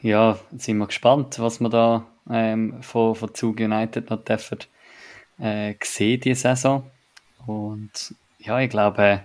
[0.02, 4.58] Ja, sind wir gespannt, was wir da ähm, von, von Zug United noch dürfen,
[5.38, 6.84] äh, sehen diese Saison.
[7.46, 9.22] Und ja, ich glaube,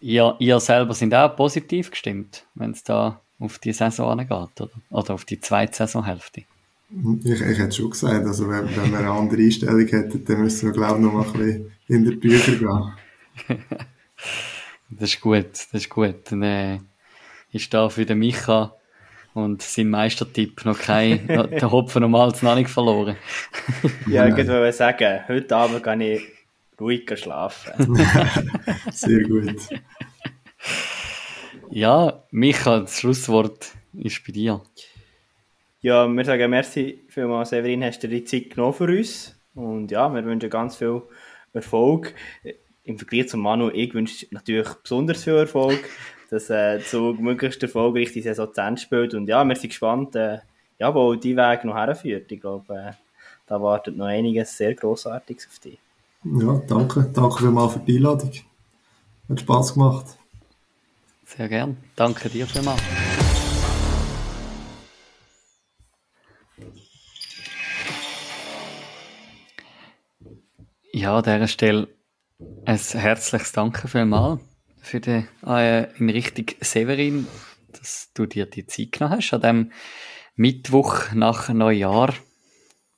[0.00, 4.70] ihr, ihr selber sind auch positiv gestimmt, wenn es da auf die Saison angeht, oder?
[4.90, 6.42] Oder auf die zweite Saisonhälfte.
[7.24, 10.66] Ich, ich hätte schon gesagt, also wenn, wenn wir eine andere Einstellung hätten, dann müssen
[10.66, 13.58] wir, glaube ich, noch mal ein bisschen in die Bücher gehen.
[14.90, 16.16] das ist gut, das ist gut.
[16.30, 16.80] Dann äh,
[17.52, 18.74] ist da für den Micha
[19.34, 23.16] und sein Meistertipp noch kein, der Hopfen und Malz noch nicht verloren.
[24.08, 26.22] ja, ich wollte sagen, heute Abend kann ich
[26.80, 27.96] ruhig schlafen.
[28.92, 29.56] Sehr gut.
[31.70, 34.60] Ja, Micha, das Schlusswort ist bei dir.
[35.82, 39.36] Ja, wir sagen merci vielmals, Severin, hast du dir die Zeit genommen für uns.
[39.54, 41.02] Und ja, wir wünschen ganz viel
[41.52, 42.14] Erfolg
[42.84, 45.88] im Vergleich zum Manu, ich wünsche natürlich besonders viel Erfolg,
[46.30, 49.14] dass äh, Zug möglichst erfolgreich die Saison zu Ende spielt.
[49.14, 50.38] Und ja, wir sind gespannt, äh,
[50.78, 52.30] ja, wo die Weg noch herführt.
[52.32, 52.92] Ich glaube, äh,
[53.46, 55.78] da wartet noch einiges sehr Grossartiges auf dich.
[56.24, 57.10] Ja, danke.
[57.14, 58.32] Danke vielmals für die Einladung.
[59.28, 60.06] Hat Spaß gemacht.
[61.24, 61.78] Sehr gern.
[61.96, 62.82] Danke dir vielmals.
[70.92, 71.88] Ja, an dieser Stelle
[72.66, 74.40] ein herzliches Danke vielmals
[74.82, 77.26] für den äh, in Richtung Severin,
[77.72, 79.72] dass du dir die Zeit genommen hast an dem
[80.36, 82.12] Mittwoch nach Neujahr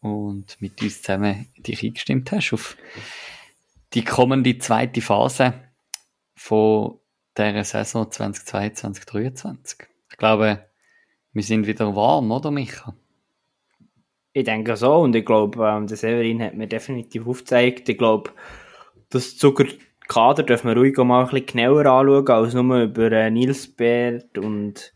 [0.02, 2.76] und mit uns zusammen dich eingestimmt hast auf
[3.94, 5.54] die kommende zweite Phase
[6.34, 6.98] von
[7.36, 9.78] der Saison 2022 2023
[10.10, 10.66] Ich glaube,
[11.32, 12.94] wir sind wieder warm, oder Micha?
[14.34, 17.88] Ich denke so und ich glaube, ähm, der Severin hat mir definitiv aufgezeigt.
[17.88, 18.30] Ich glaube,
[19.10, 23.68] das Zuckerkader dürfen wir ruhig mal ein bisschen genauer anschauen, als nur über äh, Nils
[23.68, 24.94] Bert und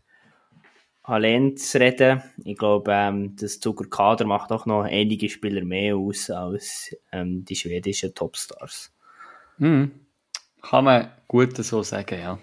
[1.07, 2.21] Alain zu reden.
[2.43, 7.55] Ich glaube, ähm, das Zuckerkader macht auch noch einige Spieler mehr aus als ähm, die
[7.55, 8.93] schwedischen Topstars.
[9.57, 9.91] Mhm.
[10.61, 12.39] Kann man gut so sagen, ja.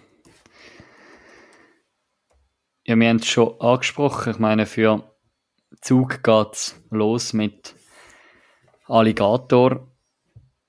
[2.87, 4.33] Ja, wir haben es schon angesprochen.
[4.33, 5.15] Ich meine, für
[5.83, 7.75] Zug geht es los mit
[8.87, 9.89] Alligator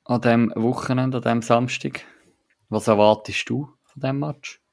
[0.03, 2.05] an dem Wochenende, an dem Samstag.
[2.67, 4.64] Was erwartest du von dem Match?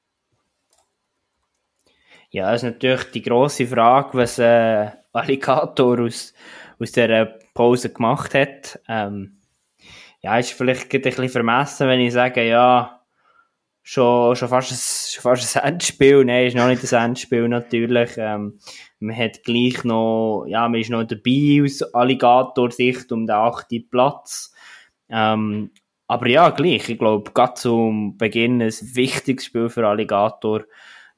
[2.32, 6.32] Ja, ist natürlich die grosse Frage, was äh, Alligator aus,
[6.80, 8.80] aus dieser Pause gemacht hat.
[8.88, 9.36] Ähm,
[10.22, 13.02] ja, ist vielleicht ein bisschen vermessen, wenn ich sage, ja,
[13.82, 16.24] schon, schon, fast, ein, schon fast ein Endspiel.
[16.24, 18.12] Nein, ist noch nicht das Endspiel natürlich.
[18.16, 18.58] Ähm,
[18.98, 24.54] man hat gleich noch, ja, man ist noch dabei aus Alligator-Sicht um den achten Platz.
[25.10, 25.70] Ähm,
[26.06, 26.88] aber ja, gleich.
[26.88, 30.62] Ich glaube, gerade zum Beginn ein wichtiges Spiel für Alligator,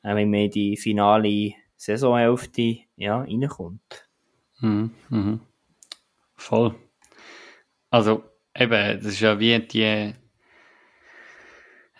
[0.05, 4.09] äh, wenn man in die finale Saisonhälfte ja, reinkommt.
[4.61, 5.41] Mhm, mhm.
[6.37, 6.75] Voll.
[7.91, 8.23] Also,
[8.55, 10.15] eben, das ist ja wie die,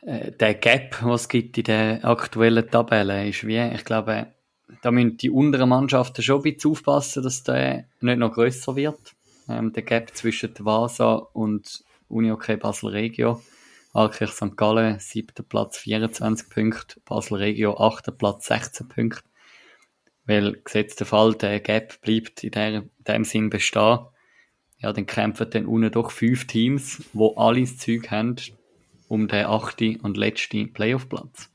[0.03, 4.29] äh, der Gap, was es gibt in der aktuellen Tabelle, ist wie, ich glaube,
[4.83, 9.15] da müssen die unteren Mannschaften schon ein bisschen aufpassen, dass der nicht noch grösser wird
[9.49, 13.43] ähm, der Gap zwischen Vasa und Unihockey Basel Regio.
[13.95, 14.57] Alkirch St.
[14.57, 19.23] Gallen, siebter Platz, 24 Punkte, Basel Regio, achter Platz, 16 Punkte.
[20.27, 24.01] Weil, gesetzt der Fall, der Gap bleibt in, der, in dem Sinn bestehen,
[24.79, 28.37] ja, dann kämpfen dann unten doch fünf Teams, wo alles Zeug haben,
[29.09, 31.51] um den achten und letzten Playoff-Platz.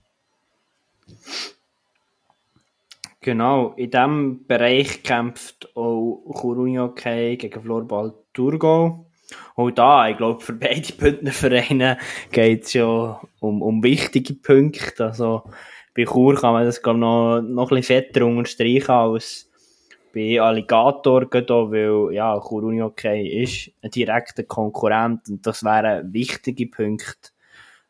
[3.21, 9.08] Genau, in diesem Bereich kämpft auch Churunio gegen Florbal Thurgau.
[9.55, 11.97] Auch da, ich glaube, für beide Bündner
[12.31, 15.05] geht es schon um, um wichtige Punkte.
[15.05, 15.43] Also,
[15.95, 19.49] bei Chur kann man das, glaube noch, noch ein bisschen fetter unterstreichen als
[20.13, 27.29] bei Alligator, weil, ja, Chur Unihockey ist ein direkter Konkurrent und das wären wichtige Punkte,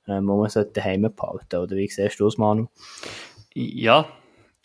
[0.07, 2.67] ähm, die man sollte heim behalten, oder wie siehst du das, Manu?
[3.53, 4.07] Ja,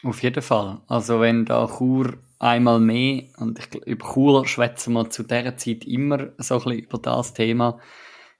[0.02, 0.80] auf jeden Fall.
[0.88, 2.14] Also, wenn da Chur
[2.44, 6.78] einmal mehr, und ich, über Chur schwätzen wir zu dieser Zeit immer so ein bisschen
[6.80, 7.80] über das Thema.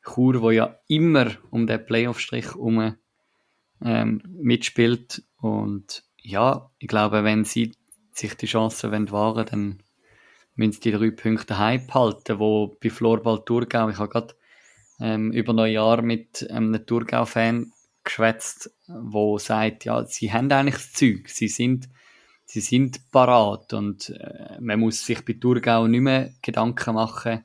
[0.03, 2.97] Chur, wo ja immer um den Playoff-Strich herum
[3.83, 5.23] ähm, mitspielt.
[5.39, 7.73] Und ja, ich glaube, wenn sie
[8.13, 9.83] sich die Chancen wahren wollen, dann
[10.55, 14.35] müssen sie die drei Punkte halten, wo bei Florball Thurgau, ich habe gerade
[15.01, 17.73] ähm, über Neujahr mit einem Thurgau-Fan
[18.05, 21.89] geschwätzt, wo sagt, ja, sie haben eigentlich das Zeug, sie sind
[22.45, 27.45] sie sind parat und äh, man muss sich bei Thurgau nicht mehr Gedanken machen.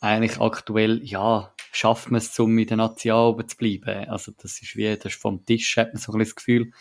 [0.00, 4.08] Eigentlich aktuell, ja, schafft man es, um in der Nation oben zu bleiben.
[4.08, 6.72] Also das ist wie, das ist vom Tisch, hat man so ein bisschen das Gefühl.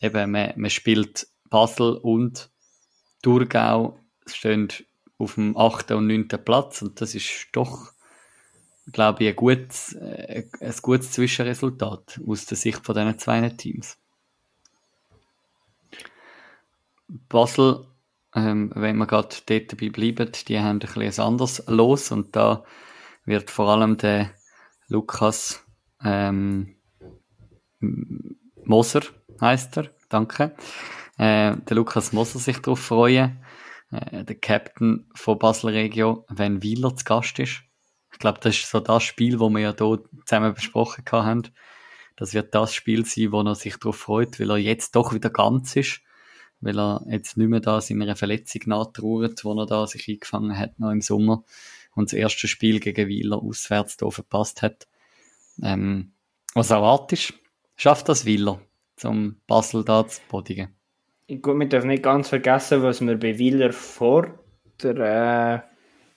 [0.00, 2.50] Eben, man, man spielt Basel und
[3.22, 4.68] Thurgau stehen
[5.18, 5.92] auf dem 8.
[5.92, 6.28] und 9.
[6.28, 7.92] Platz und das ist doch,
[8.90, 13.98] glaube ich, ein gutes, äh, ein gutes Zwischenresultat aus der Sicht von diesen zwei Teams.
[17.28, 17.86] Basel,
[18.34, 22.64] ähm, wenn wir gerade dort dabei bleiben, die haben ein bisschen anderes Los und da
[23.24, 24.30] wird vor allem der
[24.88, 25.64] Lukas
[26.02, 26.76] ähm,
[28.64, 29.02] Moser,
[29.40, 30.56] heißt er, danke,
[31.18, 33.44] äh, der Lukas Moser sich darauf freuen,
[33.90, 37.62] äh, der Captain von Basel Regio, wenn Wieler zu Gast ist.
[38.12, 41.42] Ich glaube, das ist so das Spiel, wo wir ja hier zusammen besprochen haben.
[42.16, 45.30] Das wird das Spiel sein, wo er sich darauf freut, weil er jetzt doch wieder
[45.30, 46.02] ganz ist
[46.62, 50.78] weil er jetzt nicht mehr da seiner Verletzung nachtrauert, wo er da sich eingefangen hat
[50.78, 51.44] noch im Sommer
[51.94, 54.88] und das erste Spiel gegen Wieler auswärts da verpasst hat.
[55.62, 56.12] Ähm,
[56.54, 57.34] was erwartest
[57.76, 58.60] Schafft das Wieler,
[58.96, 60.68] zum Basel da zu bodigen?
[61.28, 64.38] Gut, wir dürfen nicht ganz vergessen, was wir bei Wieler vor
[64.82, 65.60] der äh,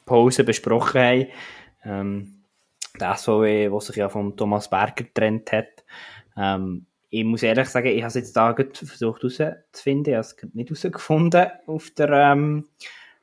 [0.06, 1.28] Pause besprochen haben.
[1.84, 2.44] Ähm,
[3.00, 5.84] der SVW, sich ja von Thomas Berger getrennt hat.
[6.38, 6.86] Ähm,
[7.20, 10.70] ich muss ehrlich sagen, ich habe es jetzt da versucht herauszufinden, ich habe es nicht
[10.70, 12.68] herausgefunden auf der ähm,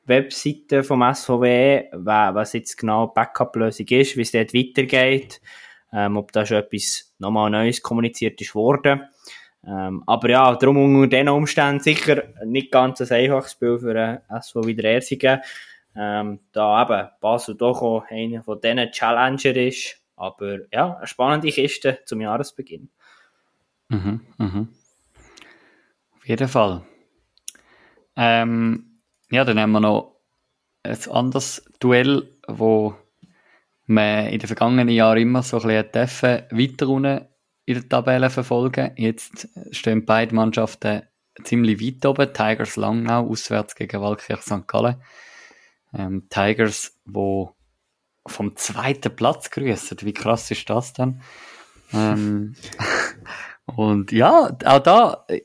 [0.05, 5.41] Webseite vom SVW, was jetzt genau Backup-Lösung ist, wie es dort weitergeht,
[5.93, 9.03] ähm, ob da schon etwas nochmal Neues kommuniziert ist worden.
[9.65, 14.41] Ähm, aber ja, darum unter diesen Umständen sicher nicht ganz ein einfaches Spiel für ein
[14.41, 15.39] SVW der Ersigen.
[15.95, 20.01] Ähm, da eben Basel doch auch einer von diesen Challenger ist.
[20.15, 22.89] Aber ja, eine spannende Kiste zum Jahresbeginn.
[23.93, 24.69] Mhm, mhm.
[26.15, 26.83] Auf jeden Fall.
[28.15, 30.15] Ähm, ja, dann haben wir noch
[30.83, 32.95] ein anderes Duell, wo
[33.85, 37.27] man in den vergangenen Jahren immer so ein bisschen weiter unten
[37.65, 38.91] in der Tabelle verfolgen.
[38.97, 41.03] Jetzt stehen beide Mannschaften
[41.43, 42.33] ziemlich weit oben.
[42.33, 44.67] Tigers Langnau auswärts gegen Waldkirch St.
[44.67, 45.01] Gallen.
[45.93, 47.55] Ähm, Tigers, wo
[48.25, 49.97] vom zweiten Platz grüßen.
[50.01, 51.21] Wie krass ist das denn?
[51.95, 52.55] Ähm,
[53.65, 55.41] Und ja, auch da äh,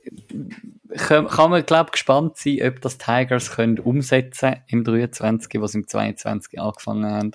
[0.96, 6.60] kann, man, glaube gespannt sein, ob das Tigers können umsetzen im 23, was im 22
[6.60, 7.32] angefangen haben.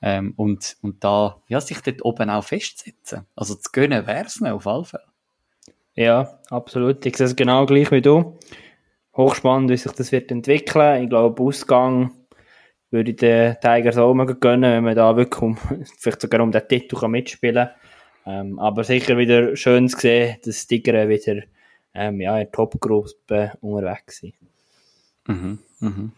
[0.00, 3.26] Ähm, und, und da, ja, sich dort oben auch festsetzen.
[3.36, 5.04] Also zu gönnen wäre es auf alle Fälle.
[5.94, 7.04] Ja, absolut.
[7.06, 8.38] Ich sehe es genau gleich wie du.
[9.16, 11.04] Hochspannend, wie sich das wird entwickeln.
[11.04, 12.12] Ich glaube, Ausgang
[12.90, 15.56] würde ich den Tigers auch mal gönnen, wenn man da wirklich um,
[15.98, 17.74] vielleicht sogar um den Titel mitspielen kann.
[18.24, 21.42] Ähm, aber sicher wieder schön zu sehen, dass die Tiger wieder
[21.94, 24.34] ähm, ja, in der Top-Gruppe unterwegs sind.
[25.26, 26.12] Mhm, mhm.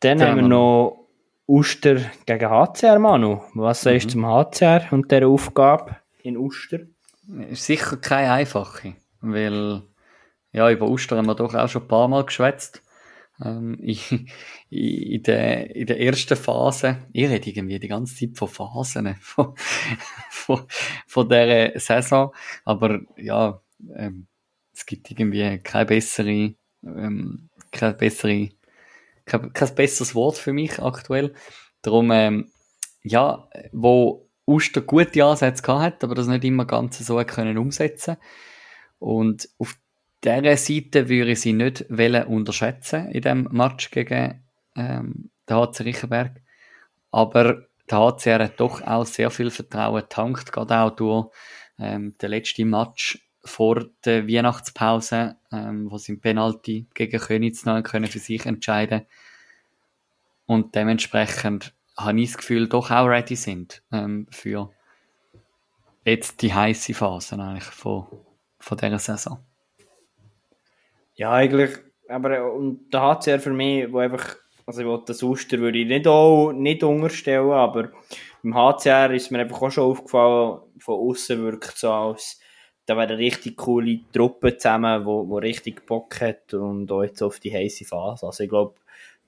[0.00, 1.06] Dann ja, haben wir noch
[1.46, 3.42] Uster gegen HCR, Manu.
[3.54, 4.22] Was sagst du mhm.
[4.22, 6.80] zum HCR und dieser Aufgabe in Uster?
[7.50, 9.82] Ist sicher keine einfache, weil
[10.52, 12.82] ja, über Uster haben wir doch auch schon ein paar Mal geschwätzt.
[13.42, 13.78] Ähm,
[14.70, 19.54] in, der, in der ersten Phase, ich rede irgendwie die ganze Zeit von Phasen, von,
[20.30, 20.66] von,
[21.06, 23.60] von dieser Saison, aber ja,
[23.96, 24.26] ähm,
[24.74, 28.50] es gibt irgendwie keine bessere, ähm, keine bessere,
[29.24, 31.34] kein, kein besseres Wort für mich aktuell.
[31.82, 32.50] Darum, ähm,
[33.02, 38.16] ja, wo Uster gute Ansätze gehabt hat, aber das nicht immer ganz so können umsetzen.
[38.98, 39.76] Und auf
[40.24, 44.42] dieser Seite würde ich sie nicht unterschätzen in dem Match gegen
[44.76, 46.40] ähm, den HC Riechenberg.
[47.10, 51.26] Aber der HCR hat doch auch sehr viel Vertrauen getankt, gerade auch durch
[51.78, 58.06] ähm, den letzten Match vor der Weihnachtspause, ähm, wo sie im Penalty gegen Königsnau können
[58.06, 59.02] für sich entscheiden
[60.46, 64.70] und dementsprechend habe ich das Gefühl, doch auch ready sind ähm, für
[66.04, 68.06] jetzt die heiße Phase eigentlich von,
[68.58, 69.38] von dieser Saison.
[71.14, 71.70] Ja, eigentlich,
[72.08, 74.36] aber und der HCR für mich, wo einfach,
[74.66, 77.90] also ich wollte das Oster würde ich nicht auch nicht unterstellen, aber
[78.42, 82.40] beim HCR ist mir einfach auch schon aufgefallen, von außen wirkt so als
[82.86, 87.22] da wäre eine richtig coole Truppe zusammen, wo, wo richtig Bock hat und auch jetzt
[87.22, 88.26] auf die heiße Phase.
[88.26, 88.74] Also ich glaube,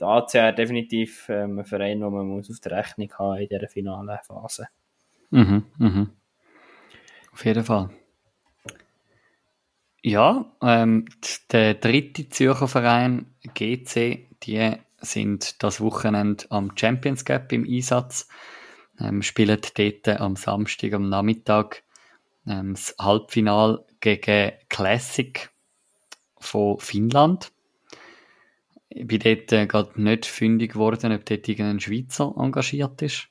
[0.00, 3.68] der ACR definitiv ähm, ein Verein, den man muss auf der Rechnung haben in dieser
[3.68, 4.68] finalen Phase.
[5.30, 6.10] Mhm, mhm.
[7.32, 7.90] Auf jeden Fall.
[10.06, 11.06] Ja, ähm,
[11.50, 18.28] der dritte Zürcher Verein, GC, die sind das Wochenende am Champions Cup im Einsatz,
[19.00, 21.84] ähm, spielen dort am Samstag am Nachmittag
[22.46, 25.48] ähm, das Halbfinal gegen Classic
[26.36, 27.50] von Finnland.
[28.90, 33.28] Ich bin dort äh, gerade nicht fündig geworden, ob dort irgendein Schweizer engagiert ist.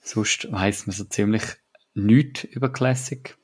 [0.00, 1.44] Sonst weiss man so ziemlich
[1.92, 3.36] nichts über Classic.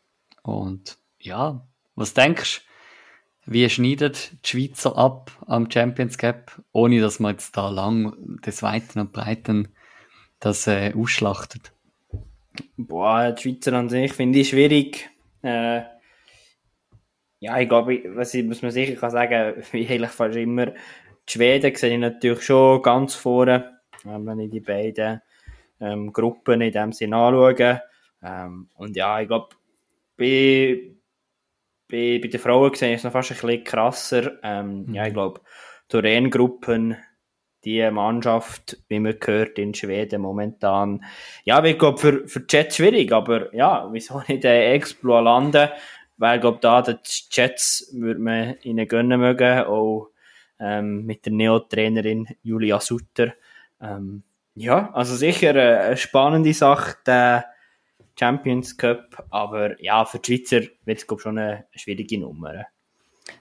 [0.42, 2.74] Und ja, was denkst du?
[3.46, 8.62] Wie schneidet die Schweizer ab am Champions Cup, ohne dass man jetzt da lang des
[8.62, 9.68] Weiten und Breiten
[10.40, 11.72] das äh, ausschlachtet?
[12.76, 15.10] Boah, die Schweizer an sich finde ich schwierig.
[15.42, 15.82] Äh,
[17.40, 21.74] ja, ich glaube, was, was man sicher kann sagen, wie eigentlich fast immer, die Schweden
[21.74, 25.20] sehe ich natürlich schon ganz vorne, wenn ich die beiden
[25.80, 27.82] ähm, Gruppen in dem Sinne anschaue.
[28.22, 29.48] Ähm, und ja, ich glaube,
[30.16, 30.93] bei,
[31.90, 34.38] bei, bei den Frauen sehe ich es noch fast ein bisschen krasser.
[34.42, 34.94] Ähm, mhm.
[34.94, 35.40] Ja, ich glaube,
[35.90, 36.96] die Renngruppen
[37.64, 41.04] die Mannschaft, wie man gehört, in Schweden momentan.
[41.44, 45.70] Ja, ich glaube, für, für Jets schwierig, aber ja, wieso nicht äh, Exploit landen?
[46.16, 46.98] Weil, ich glaube, da die
[47.30, 50.10] Jets würde man ihnen gönnen mögen, auch
[50.60, 53.34] ähm, mit der Neo-Trainerin Julia Sutter.
[53.80, 54.22] Ähm,
[54.54, 57.46] ja, also sicher äh, eine spannende Sache, der
[58.18, 62.64] Champions Cup, aber ja, für die Schweizer wird es, glaube schon eine schwierige Nummer.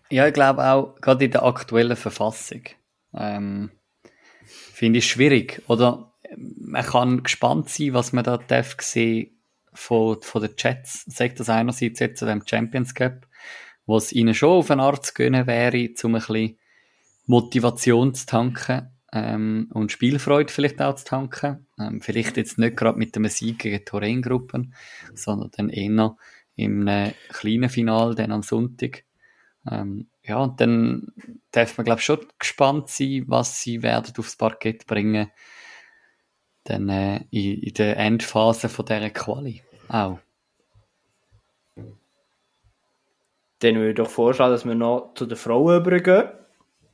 [0.09, 2.63] Ja, ich glaube auch, gerade in der aktuellen Verfassung.
[3.13, 3.71] Ähm,
[4.45, 5.61] Finde ich schwierig.
[5.67, 9.39] Oder man kann gespannt sein, was man da darf sehen
[9.74, 11.03] von, von den Chats.
[11.05, 13.28] Sagt das einerseits jetzt zu dem Champions Cup,
[13.86, 16.59] wo es ihnen schon auf eine Art zu gönnen wäre, um ein bisschen
[17.26, 21.68] Motivation zu tanken ähm, und Spielfreude vielleicht auch zu tanken.
[21.80, 24.74] Ähm, vielleicht jetzt nicht gerade mit einem Sieg gegen Torrengruppen,
[25.14, 26.18] sondern dann eher
[26.55, 26.89] im
[27.30, 29.03] kleinen Final dann am Sonntag.
[29.70, 31.14] Ähm, ja, und dann
[31.51, 35.32] darf man, glaube ich, schon gespannt sein, was sie werden aufs Parkett bringen.
[36.64, 40.20] Dann äh, in, in der Endphase von dieser Quali auch.
[43.59, 46.30] Dann würde ich doch vorschlagen, dass wir noch zu den Frauen übergehen.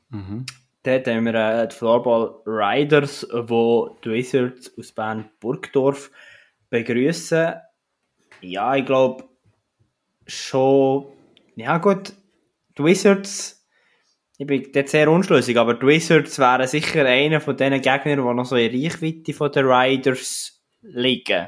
[0.09, 0.45] Mhm.
[0.83, 6.09] Dort haben wir äh, die Floorball Riders, wo die Wizards aus Bern Burgdorf
[6.69, 7.55] begrüßen.
[8.41, 9.25] Ja, ich glaube
[10.25, 11.07] schon.
[11.55, 12.13] Ja, gut,
[12.77, 13.67] die Wizards,
[14.37, 18.33] ich bin jetzt sehr unschlüssig, aber die Wizards wären sicher einer von diesen Gegnern, die
[18.33, 21.47] noch so in Reichweite von den Riders liegen.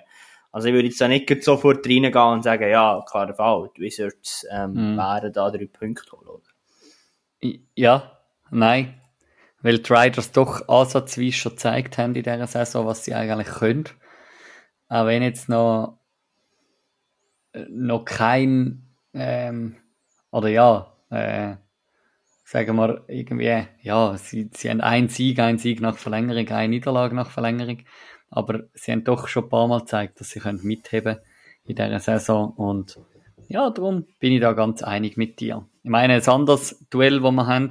[0.52, 4.46] Also ich würde jetzt da nicht sofort reingehen und sagen, ja, klar Fall, die Wizards
[4.52, 4.98] ähm, mm.
[4.98, 7.54] wären da drei Punkte holen, oder?
[7.76, 8.20] Ja,
[8.50, 9.01] nein.
[9.62, 13.86] Weil die Riders doch ansatzweise schon gezeigt haben in dieser Saison, was sie eigentlich können.
[14.88, 16.00] Auch wenn jetzt noch,
[17.70, 19.76] noch kein, ähm,
[20.32, 21.56] oder ja, äh,
[22.44, 27.16] sagen wir, irgendwie, ja, sie, sie haben einen Sieg, einen Sieg nach Verlängerung, eine Niederlage
[27.16, 27.80] nach Verlängerung,
[28.30, 31.20] aber sie haben doch schon ein paar Mal gezeigt, dass sie können mitheben
[31.64, 33.00] in dieser Saison und
[33.48, 35.66] ja, darum bin ich da ganz einig mit dir.
[35.84, 37.70] Ich meine, ein anderes Duell, das wir haben,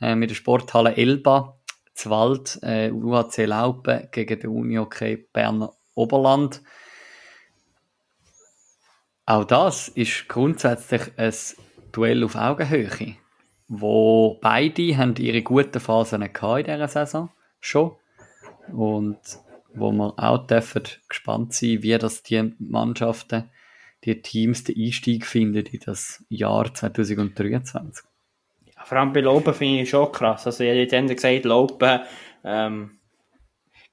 [0.00, 1.58] äh, mit der Sporthalle Elba,
[1.94, 6.62] Zwald, äh, UAC Laupen gegen den Unihockey Berner Oberland.
[9.24, 11.34] Auch das ist grundsätzlich ein
[11.92, 13.16] Duell auf Augenhöhe,
[13.68, 17.96] wo beide haben ihre guten Phasen in dieser Saison schon
[18.68, 19.18] und
[19.74, 23.50] wo wir auch dürfen gespannt sein, wie das die Mannschaften,
[24.04, 28.04] die Teams den Einstieg finden in das Jahr 2023.
[28.86, 30.46] Ja, vor allem bei Lopen finde ich schon krass.
[30.46, 32.00] Also, ich habe jetzt gesagt, Lopen
[32.44, 32.98] ähm,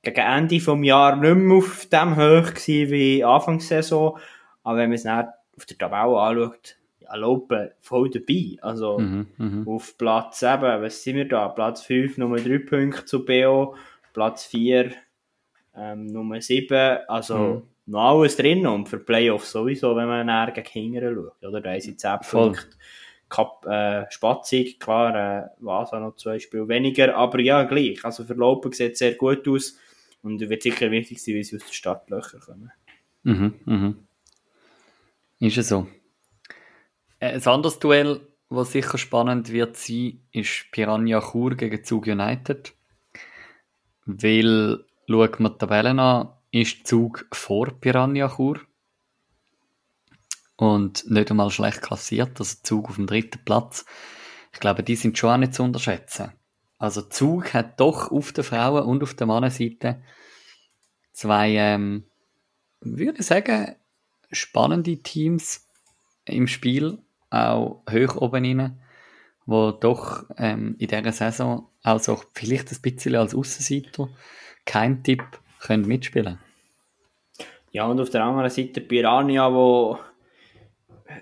[0.01, 4.17] gegen Ende des Jahres nicht mehr auf dem hoch gewesen wie Anfangssaison.
[4.63, 6.77] Aber wenn man es dann auf der Tabelle anschaut,
[7.15, 8.57] Lopen voll dabei.
[8.61, 11.47] Also mhm, mhm, auf Platz 7, was sind wir da?
[11.49, 13.75] Platz 5, Nummer 3 Punkte zu BO,
[14.13, 14.91] Platz 4,
[15.75, 16.99] ähm, Nummer 7.
[17.07, 17.61] Also mhm.
[17.85, 21.49] noch alles drin und für Playoffs sowieso, wenn man näher gegen Hingern schaut.
[21.49, 21.61] Oder?
[21.61, 22.45] Da sie 10 Voll.
[22.47, 22.77] Punkte.
[23.33, 28.05] Cup, äh, Spatzig, klar, äh, auch noch zwei Spiele weniger, aber ja, gleich.
[28.05, 29.75] Also für Lopen sieht sehr gut aus
[30.21, 32.71] und wird sicher wichtig sein, wie sie aus den Startlöchern kommen.
[33.23, 34.07] Mhm, mhm.
[35.39, 35.87] Ist es so.
[37.17, 42.73] Äh, Ein anderes Duell, was sicher spannend wird sein, ist Piranha Chur gegen Zug United.
[44.05, 48.59] Weil, schaut man die Tabellen an, ist Zug vor Piranha Chur.
[50.55, 53.85] Und nicht einmal schlecht klassiert, also Zug auf dem dritten Platz.
[54.53, 56.31] Ich glaube, die sind schon auch nicht zu unterschätzen.
[56.77, 60.01] Also Zug hat doch auf der Frauen- und auf der Mannenseite
[61.13, 62.03] zwei, ähm,
[62.81, 63.75] würde ich sagen,
[64.31, 65.67] spannende Teams
[66.25, 66.99] im Spiel,
[67.29, 68.79] auch hoch oben rein,
[69.45, 74.09] wo doch ähm, in dieser Saison auch so vielleicht ein bisschen als Aussenseiter
[74.65, 75.23] kein Tipp
[75.59, 76.39] können mitspielen.
[77.71, 79.99] Ja, und auf der anderen Seite Piranha, wo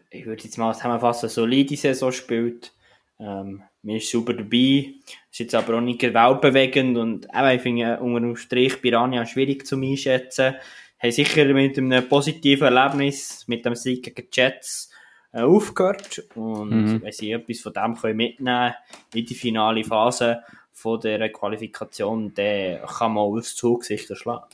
[0.09, 2.73] ich würde jetzt mal zusammenfassen, eine solide Saison spielt.
[3.19, 4.93] Ähm, mir ist super dabei.
[5.31, 9.65] Ist jetzt aber auch nicht weltbewegend und eben, ich finde unter dem Strich Piranha schwierig
[9.65, 10.55] zu einschätzen.
[10.99, 14.91] Haben sicher mit einem positiven Erlebnis, mit dem Sieg gegen die Jets,
[15.31, 16.23] äh, aufgehört.
[16.35, 17.01] Und Mhm.
[17.01, 18.73] wenn sie etwas von dem können mitnehmen
[19.13, 20.41] in die finale Phase
[20.73, 24.45] von der Qualifikation, dann kann man auch das Zug sicher schlagen.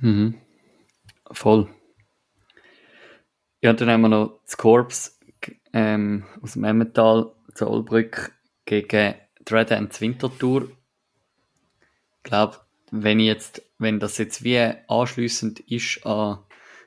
[0.00, 0.34] Mhm.
[1.30, 1.68] Voll.
[3.64, 5.18] Ja, dann haben wir noch das Korps
[5.72, 8.32] ähm, aus dem Emmental zu Olbrück
[8.66, 9.14] gegen
[9.46, 10.68] Dread Ends Winterthur.
[12.18, 12.58] Ich glaube,
[12.90, 13.20] wenn
[13.78, 16.40] wenn das jetzt wie anschliessend ist an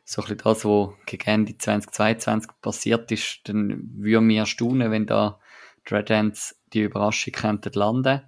[0.03, 5.39] so ein das, was gegen Ende 2022 passiert ist, dann würde mich erstaunen, wenn da
[5.83, 8.21] Dread Ends die Überraschung könnten landen.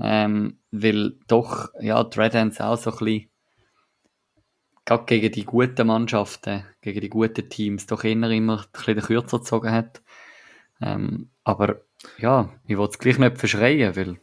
[0.00, 3.31] Ähm, weil doch, ja, Dread Ends auch so ein bisschen
[4.84, 9.38] gerade gegen die guten Mannschaften, gegen die guten Teams, doch eher immer ein bisschen Kürzer
[9.38, 10.02] gezogen hat.
[10.80, 11.82] Ähm, aber
[12.18, 14.16] ja, ich will es gleich nicht verschreien, weil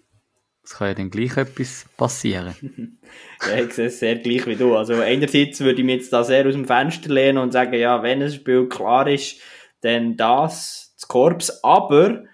[0.63, 2.55] es kann ja dann gleich etwas passieren.
[3.47, 4.75] Ja, ich sehe es sehr gleich wie du.
[4.75, 8.03] Also einerseits würde ich mich jetzt da sehr aus dem Fenster lehnen und sagen, ja,
[8.03, 9.39] wenn ein Spiel klar ist,
[9.81, 11.63] dann das, das Korps.
[11.63, 12.25] Aber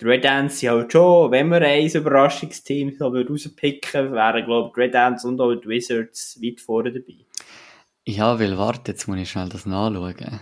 [0.00, 4.74] die Red Ants sind halt schon, wenn wir ein Überraschungsteam so rauspicken, wären, glaube ich,
[4.74, 7.24] die Red Ants und auch die Wizards weit vorne dabei.
[8.04, 10.40] Ja, weil warte, jetzt muss ich schnell das nachschauen.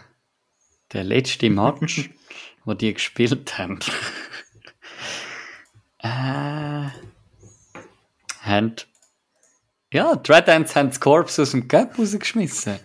[0.92, 2.08] Der letzte Match,
[2.64, 3.78] wo die gespielt haben,
[5.98, 6.88] äh,
[8.40, 8.76] haben,
[9.92, 12.78] ja, Ants haben das Korps aus dem Cup rausgeschmissen.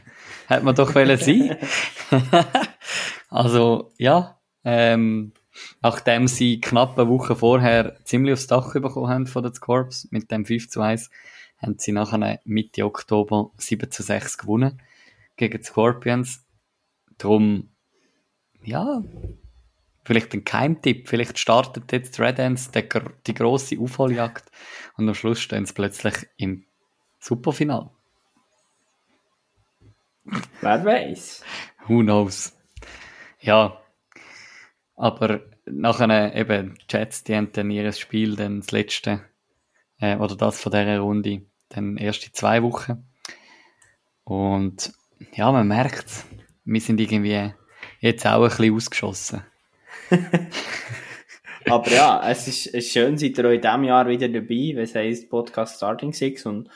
[0.48, 1.58] Hätte man doch wollen sein.
[3.30, 5.32] also, ja, ähm,
[5.82, 10.30] nachdem sie knapp eine Woche vorher ziemlich aufs Dach bekommen haben von den Corps mit
[10.32, 11.10] dem 5 zu 1,
[11.66, 14.82] haben sie nachher Mitte Oktober 7 zu 6 gewonnen
[15.36, 16.45] gegen die Scorpions.
[17.18, 17.70] Drum,
[18.63, 19.03] ja,
[20.03, 24.51] vielleicht ein Keimtipp, vielleicht startet jetzt Red Ants die, gr- die grosse Aufholjagd
[24.97, 26.66] und am Schluss stehen sie plötzlich im
[27.20, 27.89] Superfinal.
[30.61, 31.43] Wer weiß.
[31.88, 32.55] Who knows?
[33.39, 33.82] Ja,
[34.95, 39.24] aber nachher eben, die Jets, die haben dann ihr Spiel, dann das letzte,
[39.99, 43.05] äh, oder das von dieser Runde, dann erst in zwei Wochen.
[44.24, 44.93] Und
[45.34, 46.26] ja, man merkt
[46.66, 47.53] wir sind irgendwie
[47.99, 49.43] jetzt auch ein bisschen ausgeschossen.
[51.68, 54.74] Aber ja, es ist, es ist schön, seid ihr auch in diesem Jahr wieder dabei,
[54.76, 56.70] was heisst Podcast Starting Six und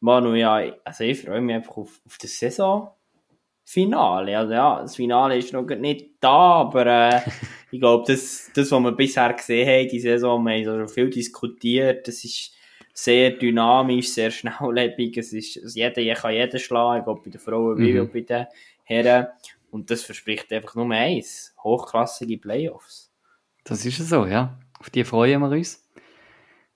[0.00, 4.38] Manu, ja, also ich freue mich einfach auf, auf das Saisonfinale.
[4.38, 7.20] Also ja, das Finale ist noch nicht da, aber äh,
[7.70, 11.10] ich glaube, das, das, was wir bisher gesehen haben, die Saison, wir haben so viel
[11.10, 12.52] diskutiert, das ist
[12.92, 17.78] sehr dynamisch, sehr schnelllebig, es ist, jeder jeder kann jeden schlagen, ob bei den Frauen
[17.78, 18.10] wie Mhm.
[18.12, 18.46] bei den
[18.84, 19.26] Herren
[19.70, 23.12] und das verspricht einfach nur eins, hochklassige Playoffs.
[23.64, 24.58] Das ist so, ja.
[24.80, 25.86] Auf die freuen wir uns.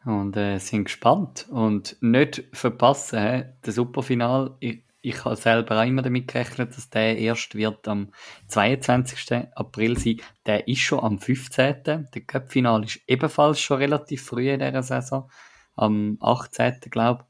[0.05, 1.47] Und äh, sind gespannt.
[1.51, 3.45] Und nicht verpassen, hä?
[3.65, 4.55] der Superfinal.
[4.61, 8.13] Ich, ich habe selber auch immer damit gerechnet, dass der erst wird am
[8.49, 9.49] 22.
[9.55, 10.21] April sein.
[10.47, 11.83] Der ist schon am 15.
[11.85, 15.31] Der Cup-Final ist ebenfalls schon relativ früh in dieser Saison.
[15.77, 16.81] Am 18.
[16.91, 17.25] glaube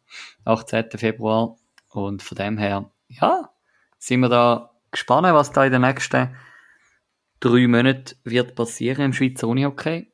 [0.45, 0.91] 18.
[0.97, 1.57] Februar.
[1.91, 3.51] Und von dem her, ja,
[3.99, 6.35] sind wir da gespannt, was da in den nächsten
[7.41, 10.11] drei Monaten wird passieren im Schweizer Unihockey.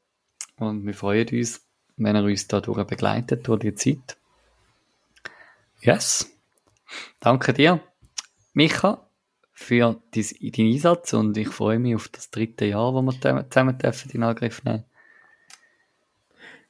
[0.57, 1.67] Und wir freuen uns,
[1.97, 4.17] wenn er uns da durch begleitet, durch die Zeit.
[5.81, 6.31] Yes.
[7.21, 7.81] Danke dir,
[8.53, 9.07] Micha,
[9.53, 13.51] für dein- deinen Einsatz und ich freue mich auf das dritte Jahr, wo wir zusammen-
[13.51, 14.85] zusammen dürfen in Angriff nehmen.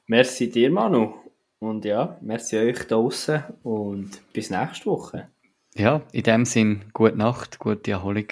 [0.07, 1.20] Merci dir, Manu.
[1.61, 5.27] Und ja, merci euch da draussen und bis nächste Woche.
[5.75, 8.25] Ja, in dem Sinn, gute Nacht, gute Erholung.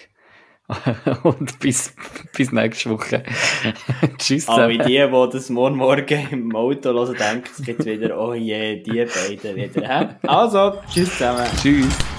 [1.24, 1.96] Und bis,
[2.36, 3.24] bis nächste Woche.
[4.20, 4.46] Tschüss.
[4.46, 4.80] Zusammen.
[4.80, 9.06] die, die das morgen morgen im Auto hören, denken, es gibt wieder, oh je, die
[9.06, 10.20] beiden wieder.
[10.28, 11.48] Also, tschüss zusammen.
[11.60, 12.19] Tschüss.